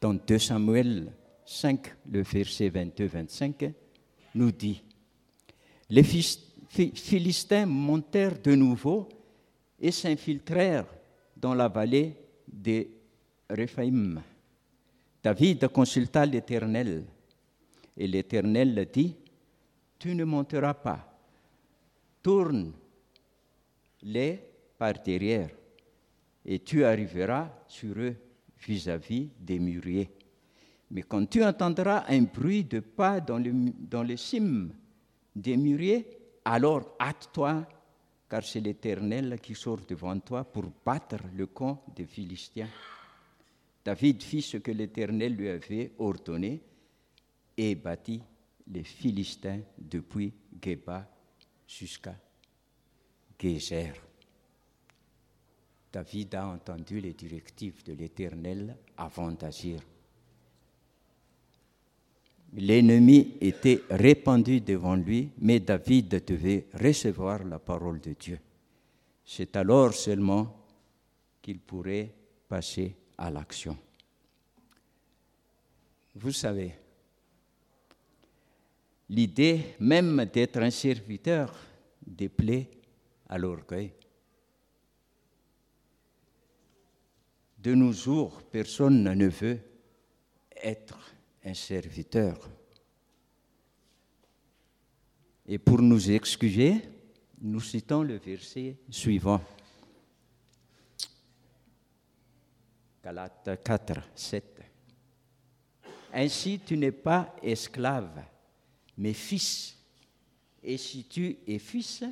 Dans 0.00 0.14
2 0.14 0.38
Samuel 0.38 1.12
5, 1.44 1.94
le 2.10 2.22
verset 2.22 2.68
22-25, 2.68 3.72
nous 4.34 4.52
dit, 4.52 4.82
les 5.90 6.02
Philistins 6.02 7.66
montèrent 7.66 8.40
de 8.40 8.54
nouveau 8.54 9.08
et 9.80 9.90
s'infiltrèrent 9.90 10.86
dans 11.36 11.54
la 11.54 11.68
vallée 11.68 12.16
des 12.46 12.90
Réphaïm. 13.48 14.22
David 15.22 15.68
consulta 15.68 16.24
l'Éternel 16.26 17.04
et 17.96 18.06
l'Éternel 18.06 18.88
dit, 18.92 19.16
tu 19.98 20.14
ne 20.14 20.24
monteras 20.24 20.74
pas, 20.74 21.18
tourne-les 22.22 22.72
par 24.76 24.94
derrière 25.04 25.50
et 26.44 26.58
tu 26.58 26.84
arriveras 26.84 27.50
sur 27.68 27.98
eux 27.98 28.16
vis-à-vis 28.66 29.30
des 29.38 29.58
mûriers. 29.58 30.10
Mais 30.90 31.02
quand 31.02 31.26
tu 31.26 31.42
entendras 31.44 32.04
un 32.08 32.22
bruit 32.22 32.64
de 32.64 32.80
pas 32.80 33.20
dans, 33.20 33.38
le, 33.38 33.52
dans 33.78 34.02
les 34.02 34.16
cimes 34.16 34.72
des 35.34 35.56
mûriers, 35.56 36.06
alors 36.44 36.94
hâte-toi, 37.00 37.66
car 38.28 38.44
c'est 38.44 38.60
l'Éternel 38.60 39.38
qui 39.40 39.54
sort 39.54 39.80
devant 39.88 40.18
toi 40.20 40.44
pour 40.44 40.64
battre 40.84 41.16
le 41.34 41.46
camp 41.46 41.82
des 41.94 42.06
Philistins. 42.06 42.68
David 43.84 44.22
fit 44.22 44.42
ce 44.42 44.58
que 44.58 44.70
l'Éternel 44.72 45.34
lui 45.34 45.48
avait 45.48 45.92
ordonné 45.98 46.60
et 47.56 47.74
bâtit 47.74 48.22
les 48.68 48.84
Philistins 48.84 49.60
depuis 49.78 50.32
Geba 50.60 51.06
jusqu'à 51.66 52.16
Gézer. 53.38 53.92
David 55.92 56.34
a 56.34 56.48
entendu 56.48 57.00
les 57.00 57.12
directives 57.12 57.84
de 57.84 57.92
l'Éternel 57.92 58.76
avant 58.96 59.30
d'agir. 59.30 59.80
L'ennemi 62.56 63.36
était 63.40 63.82
répandu 63.90 64.60
devant 64.60 64.94
lui, 64.94 65.30
mais 65.38 65.60
David 65.60 66.24
devait 66.24 66.66
recevoir 66.74 67.44
la 67.44 67.58
parole 67.58 68.00
de 68.00 68.14
Dieu. 68.18 68.38
C'est 69.24 69.56
alors 69.56 69.92
seulement 69.92 70.64
qu'il 71.42 71.58
pourrait 71.58 72.12
passer 72.48 72.94
à 73.18 73.30
l'action. 73.30 73.76
Vous 76.14 76.32
savez, 76.32 76.74
l'idée 79.08 79.76
même 79.80 80.24
d'être 80.26 80.58
un 80.58 80.70
serviteur 80.70 81.54
déplaît 82.06 82.70
à 83.28 83.38
l'orgueil. 83.38 83.92
De 87.58 87.74
nos 87.74 87.92
jours, 87.92 88.42
personne 88.42 89.02
ne 89.02 89.28
veut 89.28 89.58
être 90.62 91.14
un 91.44 91.54
serviteur. 91.54 92.50
Et 95.46 95.58
pour 95.58 95.80
nous 95.80 96.10
excuser, 96.10 96.82
nous 97.40 97.60
citons 97.60 98.02
le 98.02 98.16
verset 98.16 98.76
suivant. 98.90 99.40
Galates 103.02 103.62
4, 103.62 104.00
7. 104.14 104.60
Ainsi 106.14 106.60
tu 106.64 106.76
n'es 106.76 106.92
pas 106.92 107.34
esclave, 107.42 108.24
mais 108.96 109.12
fils. 109.12 109.76
Et 110.62 110.76
si 110.76 111.04
tu 111.04 111.36
es 111.46 111.58
fils, 111.58 112.04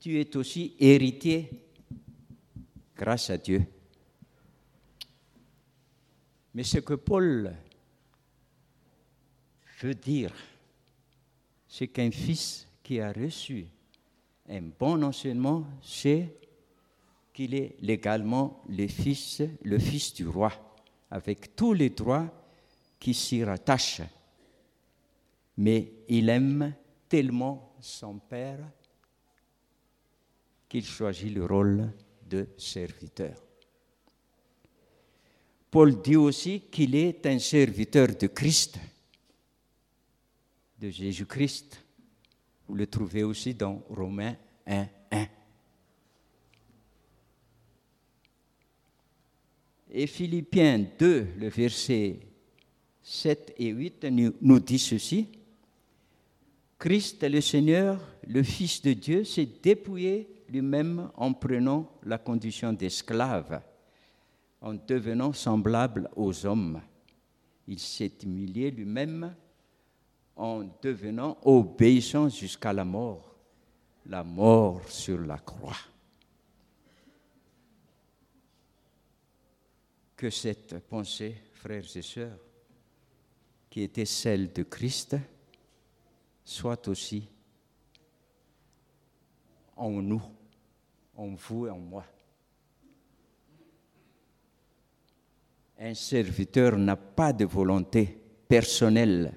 tu 0.00 0.18
es 0.20 0.36
aussi 0.36 0.74
héritier 0.78 1.50
grâce 2.96 3.30
à 3.30 3.36
Dieu. 3.36 3.64
Mais 6.54 6.62
ce 6.62 6.78
que 6.78 6.94
Paul 6.94 7.54
veut 9.82 9.94
dire, 9.94 10.32
c'est 11.68 11.88
qu'un 11.88 12.10
fils 12.10 12.66
qui 12.82 13.00
a 13.00 13.12
reçu 13.12 13.66
un 14.48 14.62
bon 14.78 15.02
enseignement, 15.02 15.66
c'est 15.82 16.34
qu'il 17.34 17.54
est 17.54 17.76
légalement 17.82 18.62
le 18.68 18.86
fils, 18.86 19.42
le 19.62 19.78
fils 19.78 20.14
du 20.14 20.26
roi, 20.26 20.52
avec 21.10 21.54
tous 21.54 21.74
les 21.74 21.90
droits 21.90 22.32
qui 22.98 23.12
s'y 23.12 23.44
rattachent. 23.44 24.00
Mais 25.56 25.92
il 26.08 26.28
aime 26.28 26.74
tellement 27.08 27.74
son 27.80 28.18
père 28.18 28.58
qu'il 30.68 30.84
choisit 30.84 31.32
le 31.32 31.44
rôle 31.44 31.92
de 32.28 32.48
serviteur. 32.58 33.42
Paul 35.70 36.00
dit 36.00 36.16
aussi 36.16 36.62
qu'il 36.70 36.94
est 36.94 37.26
un 37.26 37.38
serviteur 37.38 38.08
de 38.08 38.26
Christ, 38.28 38.78
de 40.78 40.90
Jésus-Christ. 40.90 41.82
Vous 42.66 42.74
le 42.74 42.86
trouvez 42.86 43.22
aussi 43.22 43.54
dans 43.54 43.82
Romains 43.90 44.36
1, 44.66 44.88
1. 45.10 45.26
Et 49.90 50.06
Philippiens 50.06 50.84
2, 50.98 51.28
le 51.38 51.48
verset 51.48 52.20
7 53.02 53.54
et 53.56 53.68
8 53.68 54.06
nous 54.40 54.60
dit 54.60 54.78
ceci. 54.78 55.28
Christ 56.78 57.22
le 57.22 57.40
Seigneur, 57.40 58.00
le 58.26 58.42
Fils 58.42 58.82
de 58.82 58.92
Dieu, 58.92 59.24
s'est 59.24 59.48
dépouillé 59.62 60.28
lui-même 60.48 61.10
en 61.14 61.32
prenant 61.32 61.90
la 62.04 62.18
condition 62.18 62.72
d'esclave, 62.72 63.62
en 64.60 64.74
devenant 64.74 65.32
semblable 65.32 66.10
aux 66.16 66.44
hommes. 66.44 66.80
Il 67.66 67.78
s'est 67.78 68.12
humilié 68.22 68.70
lui-même 68.70 69.34
en 70.36 70.64
devenant 70.82 71.38
obéissant 71.42 72.28
jusqu'à 72.28 72.72
la 72.72 72.84
mort, 72.84 73.34
la 74.04 74.22
mort 74.22 74.86
sur 74.88 75.18
la 75.20 75.38
croix. 75.38 75.78
Que 80.14 80.28
cette 80.30 80.78
pensée, 80.86 81.34
frères 81.54 81.84
et 81.96 82.02
sœurs, 82.02 82.38
qui 83.70 83.82
était 83.82 84.04
celle 84.04 84.52
de 84.52 84.62
Christ, 84.62 85.16
soit 86.46 86.88
aussi 86.88 87.28
en 89.76 89.90
nous, 89.90 90.22
en 91.14 91.34
vous 91.34 91.66
et 91.66 91.70
en 91.70 91.78
moi. 91.78 92.06
Un 95.78 95.92
serviteur 95.92 96.78
n'a 96.78 96.96
pas 96.96 97.34
de 97.34 97.44
volonté 97.44 98.18
personnelle 98.48 99.34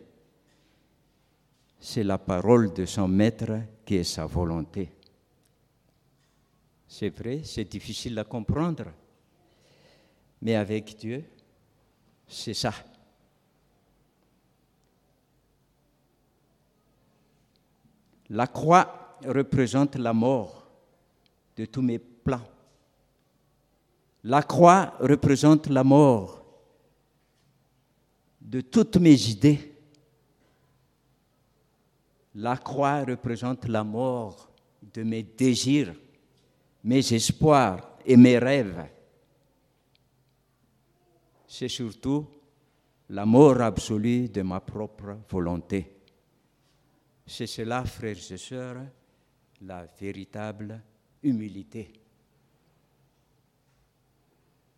c'est 1.80 2.04
la 2.04 2.17
parole 2.17 2.74
de 2.74 2.86
son 2.86 3.08
maître 3.08 3.62
qui 3.86 3.95
est 3.95 4.04
sa 4.04 4.26
volonté. 4.26 4.91
C'est 6.88 7.10
vrai, 7.10 7.41
c'est 7.43 7.65
difficile 7.65 8.19
à 8.19 8.24
comprendre, 8.24 8.91
mais 10.41 10.56
avec 10.56 10.98
Dieu, 10.98 11.24
c'est 12.28 12.54
ça. 12.54 12.74
La 18.30 18.48
croix 18.48 19.18
représente 19.26 19.96
la 19.96 20.13
mort 20.13 20.68
de 21.56 21.65
tous 21.65 21.82
mes 21.82 22.00
plans. 22.00 22.48
La 24.24 24.44
croix 24.44 24.94
représente 25.00 25.68
la 25.68 25.84
mort 25.84 26.44
de 28.42 28.62
toutes 28.62 28.98
mes 28.98 29.30
idées. 29.30 29.74
La 32.36 32.58
croix 32.58 33.04
représente 33.04 33.68
la 33.68 33.84
mort 33.84 34.50
de 34.94 35.04
mes 35.04 35.24
désirs, 35.24 35.94
mes 36.84 37.13
espoirs 37.13 37.98
et 38.06 38.15
mes 38.15 38.38
rêves. 38.38 38.86
C'est 41.48 41.68
surtout 41.68 42.28
la 43.10 43.26
mort 43.26 43.60
absolue 43.62 44.30
de 44.30 44.42
ma 44.44 44.60
propre 44.60 45.18
volonté. 45.30 45.99
C'est 47.30 47.46
cela, 47.46 47.86
frères 47.86 48.18
et 48.32 48.38
sœurs, 48.38 48.78
la 49.62 49.86
véritable 50.02 50.82
humilité. 51.22 51.94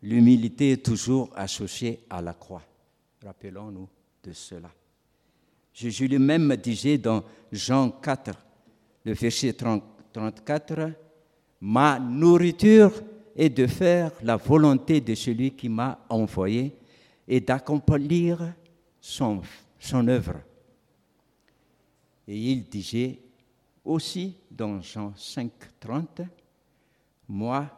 L'humilité 0.02 0.72
est 0.72 0.84
toujours 0.84 1.30
associée 1.34 2.00
à 2.10 2.20
la 2.20 2.34
croix. 2.34 2.62
Rappelons-nous 3.24 3.88
de 4.22 4.32
cela. 4.34 4.70
Jésus 5.72 6.06
lui-même 6.06 6.54
disait 6.56 6.98
dans 6.98 7.24
Jean 7.50 7.90
4, 7.90 8.32
le 9.06 9.14
verset 9.14 9.54
34, 9.54 10.92
Ma 11.62 11.98
nourriture 11.98 12.92
est 13.34 13.48
de 13.48 13.66
faire 13.66 14.12
la 14.22 14.36
volonté 14.36 15.00
de 15.00 15.14
celui 15.14 15.52
qui 15.52 15.70
m'a 15.70 16.04
envoyé 16.10 16.76
et 17.26 17.40
d'accomplir 17.40 18.52
son, 19.00 19.40
son 19.78 20.06
œuvre. 20.06 20.42
Et 22.26 22.38
il 22.38 22.68
disait 22.68 23.18
aussi 23.84 24.36
dans 24.50 24.80
Jean 24.80 25.14
5, 25.16 25.50
30, 25.80 26.22
Moi, 27.28 27.68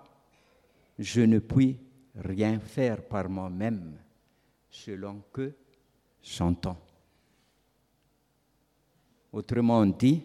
je 0.99 1.23
ne 1.23 1.39
puis 1.39 1.79
rien 2.15 2.61
faire 2.61 3.03
par 3.07 3.29
moi-même 3.29 3.99
selon 4.71 5.23
que 5.33 5.55
j'entends. 6.23 6.79
Autrement 9.33 9.85
dit, 9.87 10.23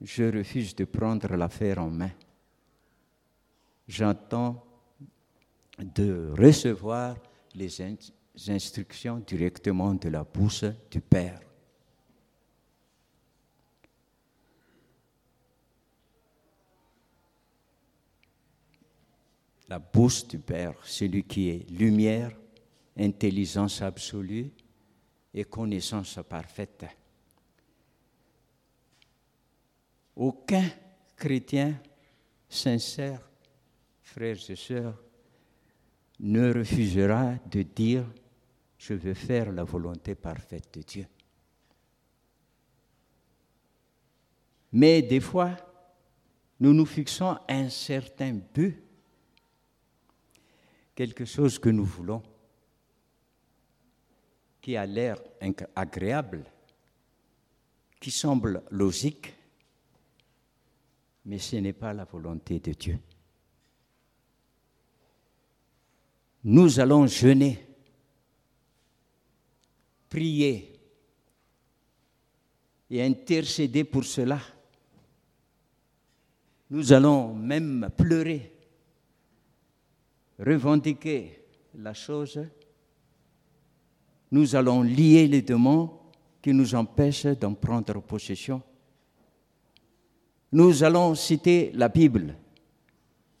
je 0.00 0.24
refuse 0.24 0.74
de 0.74 0.84
prendre 0.84 1.34
l'affaire 1.34 1.78
en 1.78 1.90
main. 1.90 2.10
J'entends 3.86 4.64
de 5.78 6.34
recevoir 6.36 7.16
les 7.54 7.80
instructions 8.48 9.22
directement 9.26 9.94
de 9.94 10.08
la 10.10 10.24
bouche 10.24 10.64
du 10.90 11.00
Père. 11.00 11.47
La 19.68 19.78
bouche 19.78 20.26
du 20.26 20.38
Père, 20.38 20.74
celui 20.82 21.24
qui 21.24 21.50
est 21.50 21.70
lumière, 21.70 22.32
intelligence 22.96 23.82
absolue 23.82 24.50
et 25.34 25.44
connaissance 25.44 26.18
parfaite. 26.28 26.86
Aucun 30.16 30.64
chrétien 31.14 31.80
sincère, 32.48 33.20
frères 34.02 34.38
et 34.48 34.56
sœurs, 34.56 34.98
ne 36.20 36.52
refusera 36.52 37.34
de 37.50 37.62
dire 37.62 38.04
je 38.78 38.94
veux 38.94 39.14
faire 39.14 39.52
la 39.52 39.64
volonté 39.64 40.14
parfaite 40.14 40.68
de 40.72 40.82
Dieu. 40.82 41.06
Mais 44.72 45.02
des 45.02 45.20
fois, 45.20 45.56
nous 46.60 46.72
nous 46.72 46.86
fixons 46.86 47.38
un 47.48 47.68
certain 47.68 48.32
but, 48.32 48.82
quelque 50.98 51.24
chose 51.24 51.60
que 51.60 51.68
nous 51.68 51.84
voulons, 51.84 52.20
qui 54.60 54.76
a 54.76 54.84
l'air 54.84 55.16
agréable, 55.76 56.44
qui 58.00 58.10
semble 58.10 58.64
logique, 58.72 59.32
mais 61.24 61.38
ce 61.38 61.54
n'est 61.54 61.72
pas 61.72 61.92
la 61.92 62.02
volonté 62.02 62.58
de 62.58 62.72
Dieu. 62.72 62.98
Nous 66.42 66.80
allons 66.80 67.06
jeûner, 67.06 67.64
prier 70.08 70.80
et 72.90 73.04
intercéder 73.04 73.84
pour 73.84 74.02
cela. 74.02 74.40
Nous 76.70 76.92
allons 76.92 77.34
même 77.34 77.88
pleurer, 77.96 78.57
revendiquer 80.38 81.44
la 81.74 81.94
chose. 81.94 82.40
Nous 84.30 84.54
allons 84.54 84.82
lier 84.82 85.26
les 85.26 85.42
démons 85.42 85.98
qui 86.40 86.52
nous 86.52 86.74
empêchent 86.74 87.26
d'en 87.26 87.54
prendre 87.54 88.00
possession. 88.00 88.62
Nous 90.52 90.82
allons 90.82 91.14
citer 91.14 91.72
la 91.74 91.88
Bible, 91.88 92.36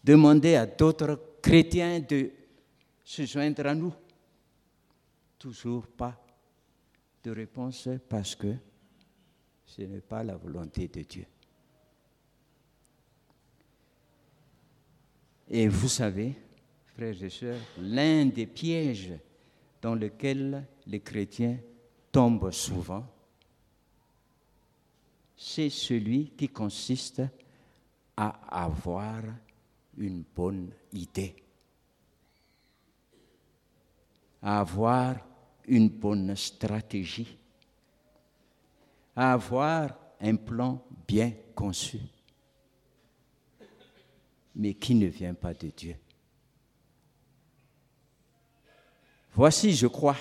demander 0.04 0.56
à 0.56 0.66
d'autres 0.66 1.38
chrétiens 1.40 2.00
de 2.00 2.30
se 3.04 3.24
joindre 3.24 3.66
à 3.66 3.74
nous. 3.74 3.94
Toujours 5.38 5.86
pas 5.86 6.20
de 7.22 7.30
réponse 7.30 7.88
parce 8.08 8.34
que 8.34 8.54
ce 9.64 9.82
n'est 9.82 10.00
pas 10.00 10.22
la 10.22 10.36
volonté 10.36 10.88
de 10.88 11.02
Dieu. 11.02 11.24
Et 15.50 15.68
vous 15.68 15.88
savez, 15.88 16.34
frères 16.98 17.22
et 17.22 17.30
sœurs, 17.30 17.60
l'un 17.80 18.26
des 18.26 18.48
pièges 18.48 19.12
dans 19.80 19.94
lesquels 19.94 20.66
les 20.84 20.98
chrétiens 20.98 21.56
tombent 22.10 22.50
souvent, 22.50 23.06
c'est 25.36 25.70
celui 25.70 26.30
qui 26.30 26.48
consiste 26.48 27.22
à 28.16 28.64
avoir 28.64 29.22
une 29.96 30.24
bonne 30.34 30.72
idée, 30.92 31.36
à 34.42 34.58
avoir 34.58 35.24
une 35.68 35.90
bonne 35.90 36.34
stratégie, 36.34 37.38
à 39.14 39.34
avoir 39.34 39.96
un 40.20 40.34
plan 40.34 40.84
bien 41.06 41.32
conçu, 41.54 42.00
mais 44.56 44.74
qui 44.74 44.96
ne 44.96 45.06
vient 45.06 45.34
pas 45.34 45.54
de 45.54 45.68
Dieu. 45.68 45.94
Voici, 49.38 49.72
je 49.72 49.86
crois, 49.86 50.16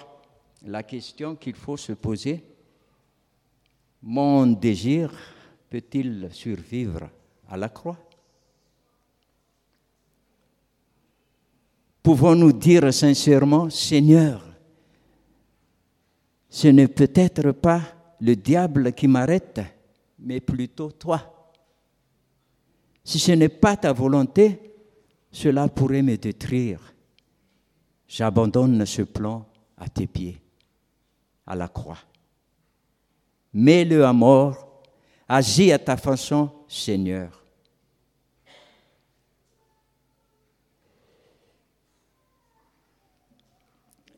la 0.64 0.84
question 0.84 1.36
qu'il 1.36 1.56
faut 1.56 1.76
se 1.76 1.94
poser 1.94 2.44
mon 4.04 4.46
désir 4.46 5.12
peut-il 5.72 6.30
survivre 6.32 7.10
à 7.50 7.58
la 7.58 7.68
croix? 7.68 7.98
Pouvons-nous 12.04 12.54
dire 12.54 12.94
sincèrement, 12.94 13.72
Seigneur, 13.72 14.46
ce 16.48 16.68
n'est 16.68 16.88
peut-être 16.88 17.54
pas 17.54 17.82
le 18.22 18.36
diable 18.36 18.94
qui 18.94 19.08
m'arrête, 19.08 19.62
mais 20.20 20.42
plutôt 20.42 20.92
toi. 20.92 21.52
Si 23.04 23.18
ce 23.18 23.32
n'est 23.32 23.50
pas 23.50 23.78
ta 23.78 23.92
volonté, 23.94 24.60
cela 25.32 25.68
pourrait 25.70 26.04
me 26.04 26.18
détruire. 26.18 26.94
J'abandonne 28.08 28.86
ce 28.86 29.02
plan 29.02 29.46
à 29.78 29.90
tes 29.90 30.08
pieds, 30.08 30.42
à 31.46 31.56
la 31.56 31.68
croix 31.68 32.00
mets-le 33.58 34.06
à 34.06 34.14
mort, 34.14 34.84
agis 35.28 35.72
à 35.72 35.80
ta 35.80 35.98
façon, 35.98 36.52
Seigneur. 36.68 37.44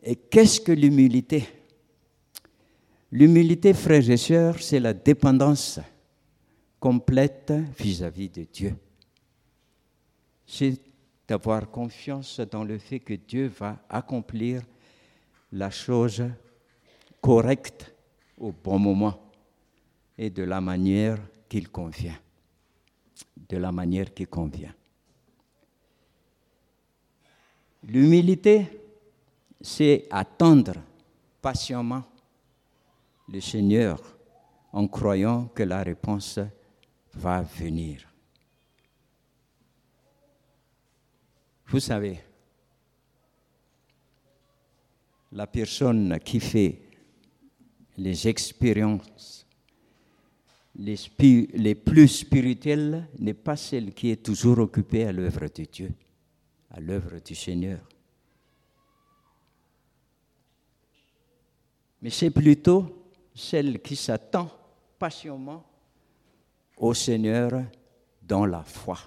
Et 0.03 0.15
qu'est-ce 0.15 0.59
que 0.59 0.73
l'humilité? 0.73 1.47
L'humilité, 3.11 3.73
frères 3.73 4.09
et 4.09 4.17
sœurs, 4.17 4.61
c'est 4.61 4.79
la 4.79 4.93
dépendance 4.93 5.79
complète 6.79 7.53
vis-à-vis 7.77 8.29
de 8.29 8.43
Dieu. 8.43 8.75
C'est 10.45 10.77
d'avoir 11.29 11.69
confiance 11.69 12.39
dans 12.39 12.63
le 12.63 12.79
fait 12.79 12.99
que 12.99 13.13
Dieu 13.13 13.49
va 13.59 13.77
accomplir 13.87 14.63
la 15.51 15.69
chose 15.69 16.23
correcte 17.21 17.93
au 18.39 18.51
bon 18.51 18.79
moment 18.79 19.31
et 20.17 20.31
de 20.31 20.41
la 20.41 20.59
manière 20.59 21.19
qu'il 21.47 21.69
convient. 21.69 22.17
De 23.47 23.57
la 23.57 23.71
manière 23.71 24.11
qui 24.11 24.25
convient. 24.25 24.73
L'humilité, 27.83 28.65
c'est 29.61 30.07
attendre 30.09 30.73
patiemment 31.39 32.03
le 33.31 33.39
Seigneur 33.39 34.01
en 34.73 34.87
croyant 34.87 35.45
que 35.53 35.61
la 35.61 35.83
réponse 35.83 36.39
va 37.13 37.41
venir. 37.43 38.08
Vous 41.69 41.79
savez, 41.79 42.19
la 45.31 45.45
personne 45.45 46.19
qui 46.19 46.39
fait 46.39 46.81
les 47.97 48.27
expériences 48.27 49.45
les, 50.79 51.75
plus 51.75 52.07
spirituelles 52.07 53.07
n'est 53.19 53.35
pas 53.35 53.55
celle 53.55 53.93
qui 53.93 54.09
est 54.09 54.23
toujours 54.23 54.59
occupée 54.59 55.03
à 55.03 55.11
l'œuvre 55.11 55.47
de 55.47 55.65
Dieu, 55.65 55.93
à 56.71 56.79
l'œuvre 56.79 57.19
du 57.19 57.35
Seigneur. 57.35 57.79
Mais 62.01 62.09
c'est 62.09 62.31
plutôt 62.31 63.05
celle 63.35 63.79
qui 63.81 63.95
s'attend 63.95 64.49
patiemment 64.97 65.63
au 66.77 66.93
Seigneur 66.93 67.51
dans 68.23 68.45
la 68.45 68.63
foi. 68.63 68.97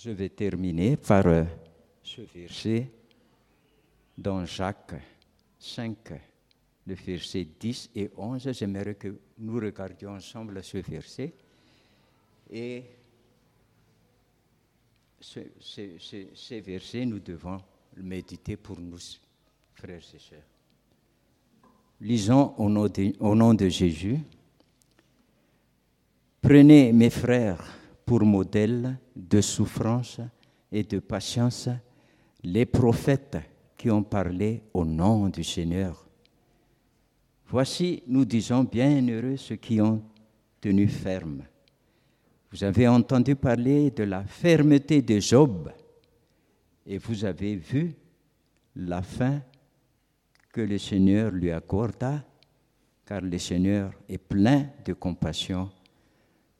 Je 0.00 0.10
vais 0.12 0.28
terminer 0.28 0.96
par 0.96 1.26
euh, 1.26 1.42
ce 2.04 2.20
verset 2.32 2.88
dans 4.16 4.44
Jacques 4.44 4.94
5 5.58 5.96
le 6.86 6.94
verset 6.94 7.48
10 7.58 7.90
et 7.96 8.08
11. 8.16 8.52
J'aimerais 8.52 8.94
que 8.94 9.18
nous 9.38 9.56
regardions 9.56 10.12
ensemble 10.12 10.62
ce 10.62 10.78
verset. 10.78 11.34
Et 12.48 12.84
ces 15.20 16.60
versets, 16.60 17.04
nous 17.04 17.18
devons 17.18 17.60
le 17.96 18.02
méditer 18.04 18.56
pour 18.56 18.78
nous 18.78 19.00
frères 19.74 19.98
et 20.14 20.18
sœurs. 20.20 20.38
Lisons 22.00 22.54
au 22.56 23.34
nom 23.34 23.54
de 23.54 23.68
Jésus. 23.68 24.20
Prenez 26.40 26.92
mes 26.92 27.10
frères 27.10 27.78
pour 28.08 28.24
modèle 28.24 28.98
de 29.14 29.42
souffrance 29.42 30.18
et 30.72 30.82
de 30.82 30.98
patience 30.98 31.68
les 32.42 32.64
prophètes 32.64 33.36
qui 33.76 33.90
ont 33.90 34.02
parlé 34.02 34.62
au 34.72 34.86
nom 34.86 35.28
du 35.28 35.44
Seigneur. 35.44 36.08
Voici, 37.48 38.02
nous 38.06 38.24
disons, 38.24 38.64
bienheureux 38.64 39.36
ceux 39.36 39.56
qui 39.56 39.78
ont 39.82 40.02
tenu 40.58 40.88
ferme. 40.88 41.42
Vous 42.50 42.64
avez 42.64 42.88
entendu 42.88 43.36
parler 43.36 43.90
de 43.90 44.04
la 44.04 44.24
fermeté 44.24 45.02
de 45.02 45.20
Job 45.20 45.70
et 46.86 46.96
vous 46.96 47.26
avez 47.26 47.56
vu 47.56 47.94
la 48.74 49.02
fin 49.02 49.42
que 50.50 50.62
le 50.62 50.78
Seigneur 50.78 51.30
lui 51.30 51.50
accorda, 51.50 52.24
car 53.04 53.20
le 53.20 53.36
Seigneur 53.36 53.92
est 54.08 54.16
plein 54.16 54.70
de 54.82 54.94
compassion 54.94 55.68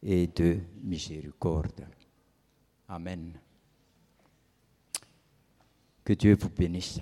et 0.02 0.26
de 0.28 0.58
miséricorde. 0.82 1.86
Amen. 2.88 3.32
Que 6.04 6.12
Dieu 6.14 6.36
vous 6.40 6.50
bénisse. 6.50 7.00